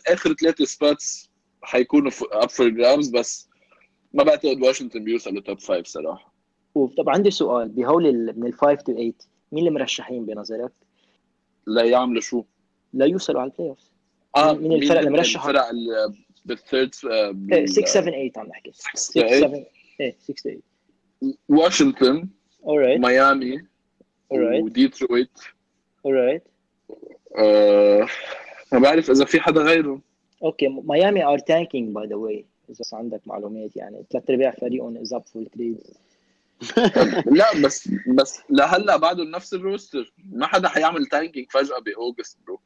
آخر 0.07 0.33
ثلاثة 0.33 0.65
spots 0.65 1.29
حيكونوا 1.61 2.11
up 2.31 2.49
for 2.49 2.69
grabs 2.69 3.09
بس 3.09 3.49
ما 4.13 4.23
بعتقد 4.23 4.61
واشنطن 4.63 5.03
بيوصلوا 5.03 5.41
top 5.41 5.59
5 5.59 5.83
صراحة. 5.83 6.33
طب 6.97 7.09
عندي 7.09 7.31
سؤال. 7.31 7.69
بهول 7.69 8.07
ال- 8.07 8.39
من 8.39 8.47
ال 8.47 8.53
5 8.53 8.75
to 8.75 8.83
8 8.85 9.13
مين 9.51 9.67
المرشحين 9.67 10.25
بنظرك؟ 10.25 10.71
لا 11.67 11.83
يعملوا 11.83 12.21
شو؟ 12.21 12.43
لا 12.93 13.05
يوصلوا 13.05 13.41
على 13.41 13.51
ال 13.51 13.69
playoff 13.69 13.79
آه 14.35 14.53
مين 14.53 14.73
الفرق 14.73 14.99
اللي 14.99 15.11
مرشحة؟ 15.11 15.49
الفرق 15.49 15.65
بال 16.45 16.59
third 16.59 16.93
6 16.93 17.85
7 17.85 18.03
8 18.03 18.31
عم 18.37 18.47
نحكي. 18.47 18.71
6 18.73 19.21
8. 19.21 19.39
7 19.39 19.65
إيه 19.99 20.15
6 20.19 20.33
8 20.43 20.59
واشنطن 21.49 22.27
alright. 22.63 22.99
ميامي 22.99 23.59
alright. 24.33 24.63
وديترويت 24.63 25.39
آه 27.37 28.07
ما 28.73 28.79
بعرف 28.79 29.11
إذا 29.11 29.25
في 29.25 29.39
حدا 29.39 29.61
غيره 29.61 30.01
أوكي 30.43 30.67
ميامي 30.67 31.23
are 31.25 31.39
tanking 31.39 31.95
by 31.95 32.07
the 32.07 32.15
way 32.15 32.45
إذا 32.69 32.97
عندك 32.97 33.21
معلومات 33.25 33.75
يعني. 33.75 34.03
ثلاث 34.11 34.29
أرباع 34.29 34.51
فريقهم 34.51 34.97
is 34.97 35.13
up 35.13 35.23
for 35.25 35.43
trade 35.43 35.77
لا 37.25 37.61
بس 37.63 37.89
بس 38.07 38.41
لهلا 38.49 38.97
بعدهم 38.97 39.27
نفس 39.27 39.53
ال 39.53 39.61
roster. 39.61 40.13
ما 40.31 40.47
حدا 40.47 40.67
حيعمل 40.67 41.05
tanking 41.05 41.47
فجأة 41.51 41.79
ب 41.79 41.87
August 41.87 42.37
bro 42.47 42.59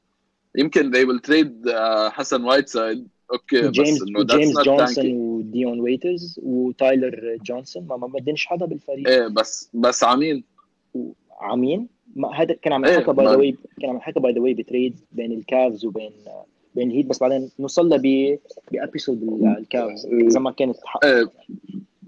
يمكن 0.57 0.91
they 0.91 1.05
will 1.07 1.21
trade 1.29 1.73
آه، 1.73 2.09
حسن 2.09 2.43
وايت 2.43 2.69
سايد 2.69 3.07
أوكي 3.31 3.69
جيمس 3.69 3.89
بس 3.89 4.01
إنه 4.01 4.19
that's 4.19 4.35
جيمس 4.35 4.61
جونسون. 4.61 5.11
وديون 5.11 5.79
ويترز 5.79 6.39
وتايلر 6.43 7.37
جونسون 7.45 7.87
ما 7.87 7.97
ما 7.97 8.07
بدنش 8.07 8.45
حدا 8.45 8.65
بالفريق. 8.65 9.07
إيه 9.07 9.27
بس 9.27 9.69
بس 9.73 10.03
عمين 10.03 10.43
عمين 11.41 11.87
ما 12.15 12.41
هذا 12.41 12.53
كان 12.53 12.73
عم 12.73 12.85
ينحكى 12.85 13.13
by 13.13 13.25
the 13.25 13.35
way 13.35 13.57
كان 13.81 13.89
عم 13.89 13.95
ينحكى 13.95 14.19
by 14.19 14.33
the 14.33 14.39
way 14.39 14.53
ب 14.53 14.60
trade 14.60 14.95
بين 15.11 15.31
ال 15.31 15.42
Cavs 15.42 15.85
وبين 15.85 16.11
بين 16.75 16.91
ال 16.91 16.94
Heat 16.94 17.05
بس 17.05 17.19
بعدين 17.19 17.49
نوصل 17.59 17.97
ب 17.99 18.37
ب 18.71 18.77
episode 18.77 19.19
بال 19.25 19.52
Cavs 19.52 20.05
إذا 20.05 20.39
ما 20.39 20.51
كانت 20.51 20.77
حق 20.85 21.05
إيه 21.05 21.29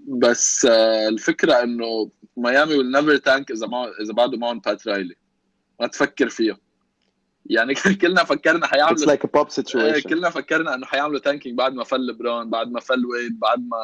بس 0.07 0.65
آه، 0.65 1.07
الفكرة 1.07 1.53
إنه 1.63 2.10
ميامي 2.38 2.71
will 2.73 2.99
never 3.01 3.19
tank 3.19 3.45
إذا 3.51 3.67
ما 3.67 3.91
إذا 4.03 4.13
بعده 4.13 4.38
معهم 4.38 4.60
بات 4.60 4.88
رايلي 4.88 5.15
ما 5.79 5.88
تفكر 5.88 6.29
فيها. 6.29 6.57
يعني 7.49 7.73
كلنا 8.01 8.23
فكرنا 8.23 8.65
it's 8.65 8.69
حيعملوا 8.69 9.05
like 9.15 9.19
a 9.19 9.27
pop 9.38 9.60
إيه، 9.75 9.93
situation 9.93 10.07
كلنا 10.07 10.29
فكرنا 10.29 10.75
إنه 10.75 10.86
حيعملوا 10.86 11.19
tanking 11.19 11.58
بعد 11.57 11.73
ما 11.73 11.83
فل 11.83 12.13
بران 12.13 12.49
بعد 12.49 12.71
ما 12.71 12.79
فل 12.79 13.05
Wade 13.06 13.39
بعد 13.39 13.60
ما 13.60 13.77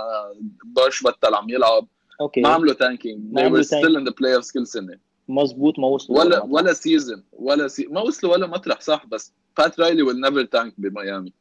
Bosh 0.66 1.04
بطل 1.04 1.34
عم 1.36 1.50
يلعب. 1.50 1.88
أوكي. 2.22 2.42
ما 2.42 2.50
عملوا 2.50 2.74
tanking 2.74 3.34
ما 3.34 3.42
they 3.50 3.52
were 3.52 3.66
still 3.68 3.96
in 4.00 4.06
the 4.10 4.14
playoffs 4.14 4.54
كل 4.54 4.68
سنة. 4.68 4.98
مزبوط 5.28 5.80
ما 5.80 5.88
وصلوا. 5.88 6.20
ولا 6.20 6.36
للمطلع. 6.36 6.52
ولا 6.52 6.74
season 6.74 7.24
ولا 7.34 7.68
سي... 7.68 7.88
ما 7.92 8.02
وصلوا 8.02 8.32
ولا 8.34 8.48
مطرح 8.48 8.82
صح 8.82 9.06
بس 9.06 9.34
بات 9.58 9.80
رايلي 9.80 10.04
will 10.06 10.30
never 10.30 10.48
tank 10.60 10.72
بميامي. 10.78 11.34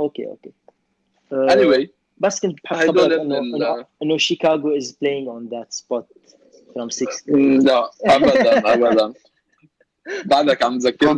أوكي 0.00 0.26
أوكي. 0.26 0.50
آه، 1.32 1.48
anyway 1.48 1.86
بس 2.18 2.40
كنت 2.40 2.58
بحب 2.64 2.76
خبرك 2.88 3.20
انه 3.20 3.38
ال- 3.38 3.84
انه 4.02 4.16
شيكاغو 4.16 4.78
is 4.78 4.84
playing 4.84 5.26
on 5.28 5.54
that 5.54 5.78
spot 5.78 6.04
from 6.74 6.88
6 6.90 7.06
لا 7.64 7.90
ابدا 8.06 8.58
ابدا. 8.74 9.12
بعدك 10.24 10.62
عم 10.62 10.78
تذكرني 10.78 11.12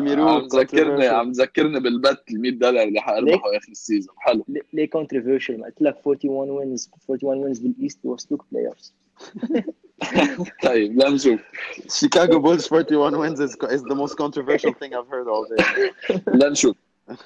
ميرو، 0.00 0.28
عم 0.28 0.48
تذكرني. 0.48 1.06
عم 1.06 1.32
تذكرني 1.32 1.80
بال 1.80 1.97
bet 1.97 2.22
ال 2.30 2.40
100 2.40 2.50
دولار 2.52 2.88
اللي 2.88 3.00
حاربحه 3.00 3.56
آخر 3.56 3.68
ال 3.70 3.75
season. 3.75 4.14
حلو. 4.18 4.44
ليه- 4.48 4.62
ليه 4.72 4.90
controversial 4.90 5.58
ما 5.58 5.66
قلت 5.66 5.82
لك 5.82 5.96
41 6.06 6.50
wins 6.50 6.90
41 7.08 7.38
wins 7.44 7.58
بال 7.58 7.71
East 7.71 7.98
وصلوك 8.04 8.44
playoffs 8.52 8.94
طيب 10.62 11.02
لنشوف 11.02 11.40
Chicago 11.88 12.38
Bulls 12.42 12.70
41 12.72 13.14
wins 13.14 13.40
is, 13.40 13.52
is 13.76 13.82
the 13.82 13.94
most 13.94 14.14
controversial 14.16 14.72
thing 14.80 14.92
I've 14.94 15.08
heard 15.10 15.28
all 15.28 15.46
day. 15.56 16.20
لنشوف 16.34 16.76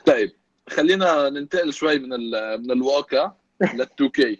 طيب 0.07 0.33
خلينا 0.69 1.31
ننتقل 1.31 1.73
شوي 1.73 1.99
من 1.99 2.13
ال- 2.13 2.63
من 2.63 2.71
الواقع 2.71 3.33
لل 3.75 3.81
2K 3.81 4.39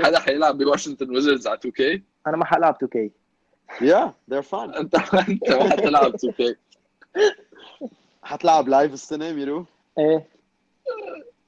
حدا 0.00 0.18
حيلعب 0.18 0.58
بواشنطن 0.58 1.10
ويزردز 1.10 1.46
على 1.46 1.58
2K 1.58 2.02
أنا 2.26 2.36
ما 2.36 2.44
حلعب 2.44 2.74
2K 2.84 3.10
Yeah, 3.80 4.10
they're 4.28 4.42
fun. 4.42 4.76
انت 4.76 4.94
انت 5.28 5.50
ما 5.50 5.70
حتلعب 5.70 6.14
2K 6.14 6.56
حتلعب 8.22 8.68
Live 8.68 8.92
السنة 8.92 9.32
ميرو؟ 9.32 9.64
إيه 9.98 10.26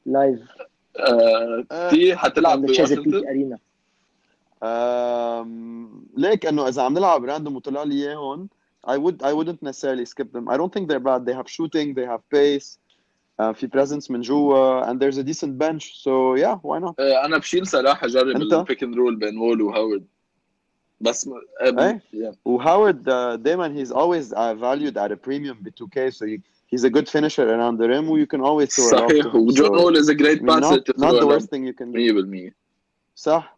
Live 0.06 0.40
آه، 0.96 1.64
تي 1.90 2.16
حتلعب 2.16 2.66
بواشنطن 2.66 3.28
arena 3.28 3.58
Um, 4.56 5.48
like 6.16 6.46
إنه 6.46 6.68
إذا 6.68 6.82
عم 6.82 6.94
نلعب 6.94 7.24
random 7.24 7.56
وطلع 7.56 7.82
لي 7.82 8.08
اياهم 8.08 8.48
I 8.86 8.96
would 8.96 9.22
I 9.22 9.32
wouldn't 9.32 9.62
necessarily 9.62 10.06
skip 10.06 10.32
them. 10.32 10.48
I 10.48 10.56
don't 10.56 10.72
think 10.72 10.88
they're 10.88 11.06
bad. 11.10 11.26
They 11.26 11.34
have 11.34 11.48
shooting, 11.50 11.94
they 11.94 12.06
have 12.06 12.22
pace, 12.30 12.78
uh, 13.38 13.52
في 13.52 13.68
presence 13.68 14.10
من 14.10 14.20
جوا 14.20 14.90
and 14.90 15.00
there's 15.00 15.18
a 15.18 15.24
decent 15.24 15.58
bench. 15.58 16.02
So 16.04 16.34
yeah, 16.36 16.56
why 16.62 16.78
not? 16.78 16.94
آه، 16.98 17.24
أنا 17.24 17.38
بشيل 17.38 17.66
صراحة 17.66 18.06
اجرب؟ 18.06 18.28
البيك 18.28 18.82
اند 18.82 18.96
رول 18.96 19.16
بين 19.16 19.38
وول 19.38 19.62
وهاورد 19.62 20.06
بس 21.01 21.27
م- 21.27 21.31
آه، 21.61 21.87
إيه؟ 21.87 22.01
yeah. 22.13 22.35
وهاورد 22.45 23.09
uh, 23.09 23.35
دايما 23.35 23.83
he's 23.85 23.89
always 23.91 24.33
uh, 24.33 24.53
valued 24.55 24.97
at 24.97 25.11
a 25.11 25.15
premium 25.27 25.63
ب 25.63 25.69
2K 25.69 26.13
so 26.13 26.25
you, 26.25 26.39
he's 26.71 26.83
a 26.83 26.89
good 26.89 27.09
finisher 27.09 27.47
around 27.49 27.77
the 27.77 27.87
rim 27.87 28.09
و 28.09 28.17
you 28.17 28.27
can 28.27 28.41
always 28.41 28.73
throw 28.75 28.87
it 28.87 28.93
off 28.93 29.09
صحيح 29.11 29.23
to 29.25 29.29
him. 29.29 29.35
وجون 29.35 29.67
So, 29.67 29.71
وول 29.81 29.97
از 29.97 30.09
ا 30.09 30.13
I 30.13 30.15
جريت 30.15 30.39
mean, 30.41 30.45
باسر 30.45 30.75
not, 30.77 30.97
not 30.97 31.21
the 31.21 31.27
worst 31.27 31.49
thing 31.49 31.63
you 31.65 31.73
can 31.73 31.91
do. 31.91 32.49
100% 32.49 32.53
صح 33.15 33.57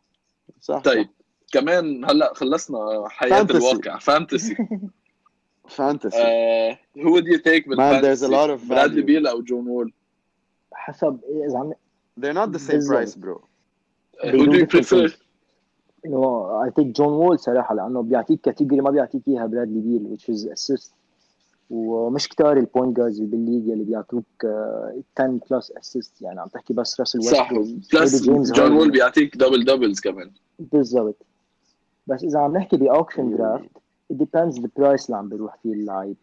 صح 0.62 0.82
طيب 0.82 1.08
كمان 1.52 2.06
هلا 2.06 2.34
خلصنا 2.34 3.08
حياه 3.10 3.44
Fantasy. 3.44 3.56
الواقع 3.56 3.98
فانتسي 4.00 4.56
فانتسي 5.70 6.18
آه 6.18 6.80
who 6.98 7.10
would 7.14 7.26
you 7.26 7.38
take 7.40 7.68
Man, 7.68 8.02
there's 8.02 8.22
a 8.24 8.28
بالفانتسي 8.28 8.28
lot 8.28 8.50
of 8.60 8.70
برادلي 8.70 9.02
value. 9.02 9.06
بيل 9.06 9.28
او 9.28 9.42
جون 9.42 9.68
وول 9.68 9.94
حسب 10.74 11.20
إيه 11.24 11.46
اذا 11.48 11.58
عم 11.60 11.74
they're 12.20 12.38
not 12.38 12.52
the 12.58 12.62
same 12.70 12.72
بالظبط. 12.72 12.98
price 12.98 13.16
bro 13.16 13.42
who 14.24 14.32
do 14.32 14.52
do 14.52 14.58
you 14.58 14.66
different 14.66 14.70
prefer 14.72 15.14
إنه 16.07 16.51
I 16.65 16.71
take 16.71 16.87
جون 16.87 17.13
وول 17.13 17.39
صراحة 17.39 17.75
لأنه 17.75 18.03
بيعطيك 18.03 18.41
category 18.41 18.81
ما 18.81 18.91
بيعطيك 18.91 19.29
إياها 19.29 19.47
برادلي 19.47 19.81
بيل 19.81 20.17
which 20.17 20.35
is 20.35 20.49
assist. 20.49 20.91
ومش 21.71 22.29
كتار 22.29 22.57
ال 22.57 22.63
point 22.63 22.97
guards 22.97 23.21
بال 23.21 23.33
league 23.33 23.71
اللي 23.71 23.85
بيعطوك 23.85 24.25
آه، 24.45 25.03
10 25.19 25.41
plus 25.51 25.73
assist 25.81 26.23
يعني 26.23 26.41
عم 26.41 26.49
تحكي 26.49 26.75
بس 26.75 27.01
راسل 27.01 27.23
صح 27.23 27.53
plus 27.93 28.23
جون. 28.53 28.73
وول 28.73 28.91
بيعطيك 28.91 29.37
double 29.37 29.65
doubles 29.65 30.01
كمان. 30.01 30.31
بالضبط. 30.59 31.27
بس 32.07 32.25
إذا 32.25 32.39
عم 32.39 32.57
نحكي 32.57 32.77
ب 32.77 32.83
auction. 32.83 33.37
draft 33.37 33.69
it 34.13 34.17
depends 34.17 34.55
the 34.55 34.69
price 34.81 35.05
اللي 35.07 35.17
عم 35.17 35.29
بيروح 35.29 35.57
فيه 35.63 35.73
اللعيب. 35.73 36.17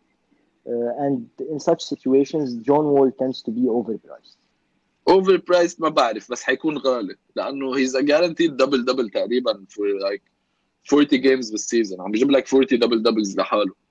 uh, 0.67 1.03
and 1.05 1.29
in 1.53 1.59
such 1.59 1.81
situations 1.83 2.55
John 2.67 2.85
Wall 2.93 3.11
tends 3.11 3.41
to 3.43 3.51
be 3.51 3.65
overpriced. 3.77 4.37
overprice 5.09 5.79
ما 5.79 5.89
بعرف 5.89 6.31
بس 6.31 6.43
حيكون 6.43 6.77
غالي. 6.77 7.15
لأنه 7.35 7.77
he's 7.77 7.97
guaranteed 7.97 8.57
double 8.57 8.85
double 8.85 9.09
تقريبا 9.09 9.65
for 9.69 9.87
like 9.87 10.21
40 10.93 11.07
games 11.07 11.51
بال 11.51 11.64
season 11.64 12.01
عم 12.01 12.11
بيجيب 12.11 12.31
لك 12.31 12.53
40 12.53 12.67
double 12.71 13.03
doubles 13.03 13.37
لحاله. 13.37 13.85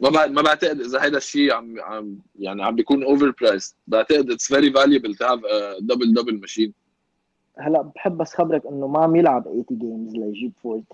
ما 0.00 0.10
بعد 0.10 0.30
ما 0.30 0.42
بعتقد 0.42 0.80
إذا 0.80 0.98
هذا 0.98 1.16
الشيء 1.16 1.52
عم 1.52 1.80
عم 1.80 2.18
يعني 2.38 2.64
عم 2.64 2.74
بيكون 2.74 3.04
overprice 3.04 3.76
بعتقد 3.86 4.30
it's 4.30 4.48
very 4.48 4.72
valuable 4.72 5.14
to 5.14 5.24
have 5.24 5.40
double 5.80 6.14
double 6.14 6.40
machine 6.40 6.72
هلا 7.58 7.82
بحب 7.82 8.18
بس 8.18 8.34
خبرك 8.34 8.66
إنه 8.66 8.86
ما 8.86 9.04
عم 9.04 9.16
يلعب 9.16 9.42
80 9.42 9.64
games 9.70 10.12
ليجيب 10.12 10.52
40 10.66 10.84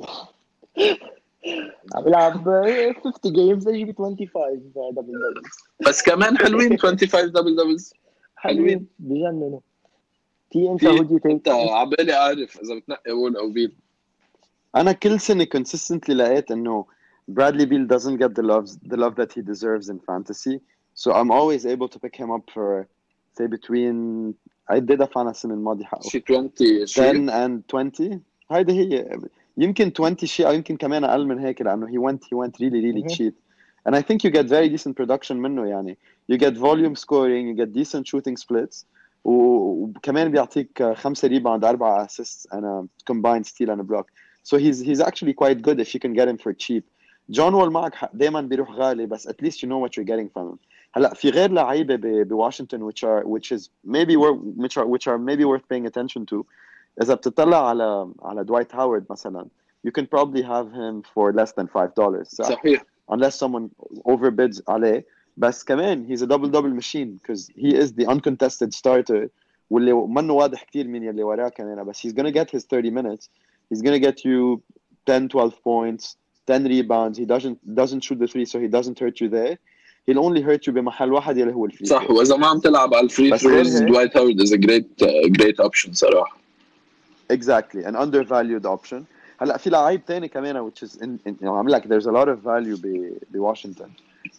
عم 1.95 2.07
يلعب 2.09 2.49
آه، 2.49 2.95
50 3.05 3.33
games 3.33 3.69
ليجيب 3.69 3.99
25 3.99 4.73
double 4.75 5.03
double 5.03 5.43
بس 5.89 6.03
كمان 6.03 6.39
حلوين 6.39 6.79
25 6.79 7.33
double 7.33 7.57
doubles 7.57 7.95
حلوين 8.43 8.87
بجننوا 8.99 9.61
تي 10.51 10.71
انت 10.73 10.81
في- 10.81 10.89
who 10.89 11.03
do 11.03 11.21
انت 11.27 11.49
عبالي 11.49 12.13
عارف 12.13 12.61
اذا 12.61 12.75
بتنقي 12.75 13.13
وول 13.13 13.37
أو 13.37 13.49
بيل 13.51 13.73
أنا 14.77 14.93
كل 14.93 15.21
سنه 15.21 15.45
consistently 15.57 16.11
لقيت 16.11 16.51
انه 16.51 16.85
Bradley 17.31 17.67
Beal 17.67 17.87
doesn't 17.95 18.19
get 18.23 18.33
the 18.35 18.43
love 18.43 18.67
the 18.93 18.97
love 18.97 19.15
that 19.21 19.33
he 19.37 19.43
deserves 19.53 19.89
in 19.93 19.99
fantasy 20.11 20.57
so 20.95 21.09
I'm 21.19 21.31
always 21.39 21.63
able 21.75 21.89
to 21.95 21.99
pick 22.05 22.15
him 22.23 22.31
up 22.37 22.45
for 22.55 22.87
say 23.39 23.47
between 23.47 23.95
عددها 24.69 25.07
فانا 25.07 25.31
السنة 25.31 25.55
الماضيه 25.55 25.85
حقه 25.85 26.09
شي 26.09 26.23
20 26.29 26.51
شيء 26.87 27.29
10 27.29 27.47
and 27.47 27.63
20 27.75 28.21
هيدي 28.51 28.73
هي 28.73 29.19
يمكن 29.57 29.93
20 30.01 30.17
شيء 30.25 30.47
أو 30.49 30.53
يمكن 30.53 30.77
كمان 30.77 31.05
أقل 31.05 31.27
من 31.27 31.39
هيك 31.39 31.63
لأنه 31.63 31.87
he 31.87 31.99
went 31.99 32.19
he 32.25 32.37
went 32.37 32.53
really 32.61 32.81
really 32.87 33.03
Mhm. 33.05 33.17
cheap 33.17 33.35
and 33.89 33.95
I 33.97 34.03
think 34.03 34.25
you 34.25 34.31
get 34.31 34.47
very 34.49 34.69
decent 34.77 34.95
production 34.97 35.33
منه 35.33 35.67
يعني 35.67 35.99
you 36.33 36.39
get 36.47 36.55
volume 36.69 36.95
scoring 37.05 37.43
you 37.51 37.55
get 37.63 37.71
decent 37.81 38.05
shooting 38.13 38.37
splits 38.45 38.77
و- 39.25 39.85
وكمان 39.85 40.31
بيعطيك 40.31 40.83
خمسة 40.93 41.29
ريباوند 41.29 41.65
أربعة 41.65 42.07
assists 42.07 42.47
and 42.53 42.65
a 42.65 42.89
combined 43.13 43.47
steal 43.47 43.71
and 43.71 43.81
a 43.81 43.85
block 43.85 44.07
so 44.43 44.57
he's 44.59 44.79
he's 44.89 45.01
actually 45.09 45.35
quite 45.43 45.59
good 45.63 45.79
if 45.81 45.95
you 45.95 46.01
can 46.01 46.13
get 46.13 46.29
him 46.29 46.39
for 46.39 46.53
cheap 46.53 46.85
جون 47.31 47.55
وول 47.55 47.71
معك 47.73 47.95
حق 47.95 48.11
دائما 48.17 48.41
بيروح 48.41 48.71
غالي 48.71 49.07
بس 49.07 49.29
at 49.29 49.35
least 49.45 49.55
you 49.63 49.69
know 49.69 49.79
what 49.85 49.97
you're 49.97 50.09
getting 50.13 50.29
from 50.29 50.53
him 50.53 50.59
هلا 50.95 51.15
في 51.15 51.31
غير 51.31 51.51
لعيبه 51.51 51.97
ب- 51.97 52.29
بواشنطن 52.29 52.91
which 52.91 53.05
are 53.05 53.25
which 53.27 53.53
is 53.59 53.69
maybe 53.87 54.17
worth 54.17 54.39
which 54.57 54.77
are 54.77 54.87
which 54.87 55.07
are 55.09 55.19
maybe 55.19 55.45
worth 55.45 55.69
paying 55.69 55.87
attention 55.87 56.27
to 56.27 56.45
اذا 57.03 57.15
بتطلع 57.15 57.69
على 57.69 58.13
على 58.23 58.45
دوايت 58.45 58.75
هاورد 58.75 59.07
مثلا 59.11 59.47
you 59.87 59.91
can 59.91 60.05
probably 60.07 60.43
have 60.43 60.69
him 60.73 61.03
for 61.15 61.33
less 61.33 61.53
than 61.53 61.67
five 61.67 61.95
dollars 61.97 62.29
صح؟ 62.29 62.49
صحيح 62.49 62.85
unless 63.13 63.35
someone 63.45 63.69
overbids 64.09 64.61
عليه 64.69 65.07
بس 65.38 65.64
كمان 65.64 66.08
he's 66.10 66.22
a 66.22 66.26
double 66.28 66.50
double 66.52 66.74
machine 66.82 67.20
because 67.20 67.48
he 67.58 67.74
is 67.84 67.92
the 68.00 68.06
uncontested 68.08 68.74
starter 68.74 69.28
واللي 69.70 69.94
منه 69.94 70.34
واضح 70.34 70.64
كثير 70.64 70.88
مين 70.88 71.04
يلي 71.04 71.24
وراه 71.24 71.50
كمان 71.50 71.84
بس 71.84 72.08
he's 72.08 72.12
gonna 72.12 72.32
get 72.32 72.58
his 72.58 72.64
30 72.66 72.92
minutes 72.92 73.30
he's 73.74 73.82
gonna 73.82 74.00
get 74.00 74.26
you 74.26 74.62
10 75.06 75.28
12 75.28 75.52
points 75.64 76.16
10 76.48 76.68
rebounds 76.68 77.18
he 77.18 77.26
doesn't 77.26 77.58
doesn't 77.76 78.04
shoot 78.04 78.20
the 78.20 78.28
three 78.28 78.46
so 78.46 78.60
he 78.60 78.68
doesn't 78.68 79.00
hurt 79.00 79.22
you 79.22 79.30
there 79.30 79.58
he'll 80.08 80.24
only 80.28 80.42
hurt 80.42 80.68
you 80.68 80.74
بمحل 80.74 81.12
واحد 81.14 81.38
يلي 81.38 81.54
هو 81.54 81.66
الفري 81.66 81.88
صح 81.88 82.12
واذا 82.12 82.38
ما 82.38 82.48
عم 82.48 82.60
تلعب 82.60 82.94
على 82.94 83.04
الفري 83.06 83.32
بس 83.32 83.46
غير 83.46 83.64
ثروز 83.64 83.82
هيك- 83.82 83.88
دوايت 83.92 84.18
هاورد 84.18 84.42
از 84.42 84.54
ا 84.54 84.56
جريت 84.58 85.04
جريت 85.26 85.60
اوبشن 85.60 85.94
صراحه 85.94 86.38
exactly 87.34 87.84
an 87.86 87.96
undervalued 87.96 88.66
option 88.66 89.02
هلا 89.42 89.58
في 89.58 89.70
لعيب 89.70 90.06
تاني 90.06 90.28
كمان 90.28 90.70
which 90.72 90.84
is 90.88 90.92
in, 91.02 91.10
in, 91.30 91.44
عم 91.44 91.70
لك 91.70 91.84
there's 91.84 92.06
a 92.08 92.12
lot 92.12 92.28
of 92.28 92.40
value 92.46 92.82
ب 92.82 93.14
بواشنطن 93.32 93.90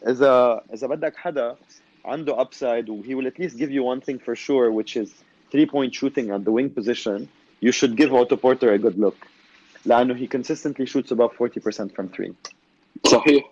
اذا 0.09 0.63
اذا 0.75 0.87
بدك 0.87 1.17
حدا 1.17 1.57
عنده 2.05 2.37
upside 2.45 2.89
و 2.89 3.03
he 3.03 3.15
will 3.15 3.27
at 3.31 3.39
least 3.43 3.57
give 3.57 3.71
you 3.71 3.83
one 3.83 4.01
thing 4.01 4.19
for 4.19 4.35
sure 4.37 4.71
which 4.73 4.97
is 5.03 5.09
three 5.53 5.67
point 5.67 5.95
shooting 5.95 6.31
at 6.31 6.45
the 6.45 6.53
wing 6.59 6.71
position 6.81 7.19
you 7.67 7.73
should 7.73 7.95
give 7.97 8.11
Otto 8.15 8.37
Porter 8.37 8.73
a 8.73 8.79
good 8.79 8.99
look 8.99 9.17
لانه 9.87 10.15
he 10.15 10.27
consistently 10.37 10.87
shoots 10.87 11.11
above 11.13 11.31
40% 11.33 11.95
from 11.97 12.09
three 12.17 12.33
صحيح 13.07 13.43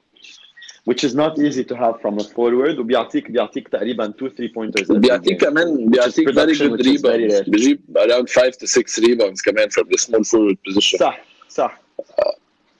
which 0.90 1.02
is 1.08 1.14
not 1.14 1.32
easy 1.46 1.64
to 1.70 1.74
have 1.76 1.94
from 2.02 2.14
a 2.18 2.24
forward 2.24 2.78
وبيعطيك 2.78 3.30
بيعطيك 3.30 3.68
تقريبا 3.68 4.14
two 4.20 4.28
three 4.30 4.48
pointers 4.48 4.86
every 4.90 4.98
بيعطيك 4.98 5.38
game. 5.44 5.46
كمان 5.46 5.90
بيعطيك 5.90 6.28
very 6.28 6.32
production 6.32 6.68
good 6.68 6.78
which 6.78 6.86
is 6.86 7.00
very 7.02 7.28
rebounds 7.28 7.34
rare. 7.34 7.50
بيجيب 7.50 7.80
around 7.96 8.30
5 8.30 8.56
to 8.58 8.66
6 8.66 8.98
rebounds 9.00 9.42
كمان 9.44 9.68
from 9.70 9.84
the 9.88 9.98
small 9.98 10.24
forward 10.24 10.56
position 10.68 10.98
صح 10.98 11.24
صح 11.48 11.80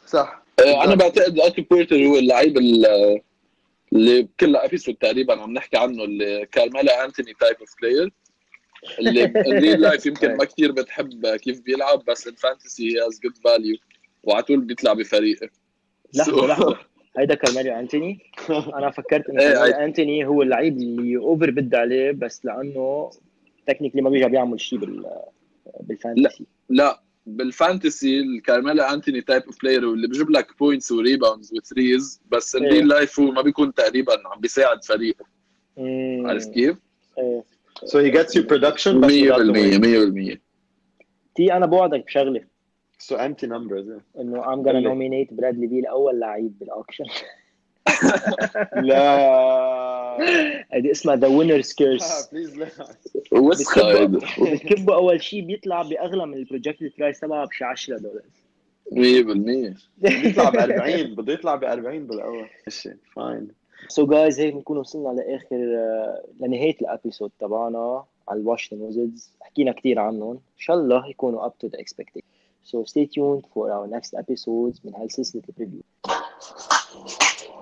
صح 0.07 0.42
آه، 0.61 0.85
انا 0.85 0.94
بعتقد 0.94 1.38
اوتو 1.38 1.62
بورتر 1.70 1.96
هو 2.07 2.18
اللعيب 2.18 2.59
ال- 2.59 3.20
اللي 3.93 4.21
بكل 4.21 4.56
episode 4.56 4.95
تقريبا 4.95 5.41
عم 5.41 5.54
نحكي 5.54 5.77
عنه 5.77 6.04
اللي 6.04 6.45
كارميلو 6.45 7.06
أنتوني 7.06 7.34
type 7.39 7.56
of 7.60 7.76
player 7.82 8.12
اللي 8.99 9.23
ال 9.47 9.82
real 9.82 9.93
life 9.93 10.06
يمكن 10.06 10.38
ما 10.38 10.45
كثير 10.45 10.71
بتحب 10.71 11.27
كيف 11.27 11.62
بيلعب 11.62 12.04
بس 12.08 12.27
ال 12.28 12.36
fantasy 12.36 12.93
هي 12.93 13.06
has 13.06 13.19
good 13.24 13.38
value 13.38 13.78
وعلى 14.23 14.43
طول 14.43 14.62
بيطلع 14.62 14.93
بفريقه. 14.93 15.49
لحظة 16.15 16.47
لحظة. 16.47 16.77
هيدا 17.17 17.36
كارميليو 17.36 17.80
أنتوني. 17.80 18.19
أنا 18.49 18.91
فكرت 18.91 19.30
انه 19.30 19.41
إيه، 19.41 19.54
كارميليو 19.54 19.86
أنتوني 19.86 20.25
هو 20.25 20.41
اللعيب 20.41 20.77
اللي 20.77 21.17
overbid 21.17 21.76
عليه 21.75 22.12
بس 22.12 22.45
لأنه 22.45 23.10
technically 23.68 24.01
ما 24.01 24.09
بيرجع 24.09 24.28
بيعمل 24.28 24.61
شيء 24.61 24.80
بال 24.80 25.05
بال 25.80 25.94
fantasy 25.94 26.45
لا. 26.70 27.01
بال 27.26 27.46
fantasy 27.46 28.20
الكارميلو 28.20 28.93
أنتوني 28.93 29.22
type 29.22 29.43
of 29.43 29.62
player 29.62 29.86
واللي 29.86 30.07
بيجيب 30.07 30.30
لك 30.30 30.57
points 30.59 30.91
و 30.91 30.98
rebounds 30.98 31.53
و 31.53 31.63
threes 31.63 32.22
بس 32.32 32.55
إيه. 32.55 32.61
ال 32.68 32.88
real 32.88 33.03
life 33.03 33.20
هو 33.19 33.32
ما 33.32 33.41
بيكون 33.41 33.74
تقريبا 33.74 34.13
عم 34.28 34.39
بيساعد 34.39 34.84
فريقه. 34.84 35.26
عرفت 36.28 36.51
كيف؟ 36.53 36.78
so 37.86 37.97
he 38.05 38.11
gets 38.11 38.36
you 38.36 38.43
production 38.43 39.01
but 39.01 39.09
100% 39.09 39.24
without 39.24 39.45
the 39.47 40.32
win. 40.32 40.36
100% 40.36 40.38
تي 41.36 41.53
أنا 41.53 41.65
بوعدك 41.65 42.05
بشغلة 42.05 42.41
so 43.03 43.15
empty 43.15 43.47
numbers 43.47 43.86
yeah. 43.88 44.19
إنه 44.19 44.43
I'm 44.43 44.63
gonna 44.65 44.67
قل 44.69 44.82
لي. 44.84 44.89
nominate 45.26 45.34
برادلي 45.34 45.67
بيل 45.67 45.86
أول 45.86 46.19
لعيب 46.19 46.59
بال 46.59 46.69
auction 46.69 47.03
لا. 48.75 50.17
هيدي 50.71 50.91
اسمها 50.91 51.15
the 51.16 51.28
winner's 51.28 51.74
curse 51.74 52.30
please 52.32 52.57
لا. 52.57 52.67
وسخه 53.32 54.21
أول 54.89 55.23
شيء 55.23 55.41
بيطلع 55.45 55.82
بأغلى 55.82 56.25
من 56.25 56.34
ال 56.34 56.39
projected 56.39 56.91
price 56.97 57.20
تبعها 57.19 57.45
بشي 57.45 57.63
10 57.63 57.97
دولار. 57.97 58.21
100% 58.91 59.77
بيطلع 59.97 60.49
ب 60.49 60.55
40 60.55 61.15
بده 61.15 61.34
يطلع 61.34 61.55
ب 61.55 61.63
40 61.63 62.07
بالاول 62.07 62.47
Fine 63.16 63.47
so 63.88 64.05
guys 64.07 64.39
هيك 64.39 64.53
بنكون 64.53 64.77
وصلنا 64.77 65.21
لآخر 65.21 65.75
آه، 65.75 66.23
لنهاية 66.39 66.75
ال 66.82 66.88
episode 66.88 67.32
تبعنا 67.39 68.03
على 68.27 68.39
الواشنطن 68.39 68.82
ويزردز 68.82 69.32
حكينا 69.41 69.71
كثير 69.71 69.99
عنهم. 69.99 70.32
إن 70.32 70.59
شاء 70.59 70.75
الله 70.75 71.07
يكونوا 71.07 71.47
up 71.47 71.51
to 71.51 71.69
the 71.69 71.79
expectation. 71.79 72.25
So 72.63 72.84
stay 72.86 73.05
tuned 73.05 73.43
for 73.53 73.71
our 73.71 73.88
next 73.88 74.13
episodes 74.13 74.86
من 74.86 74.95
هالسلسلة 74.95 75.41
ال 75.49 75.53
preview 75.53 75.82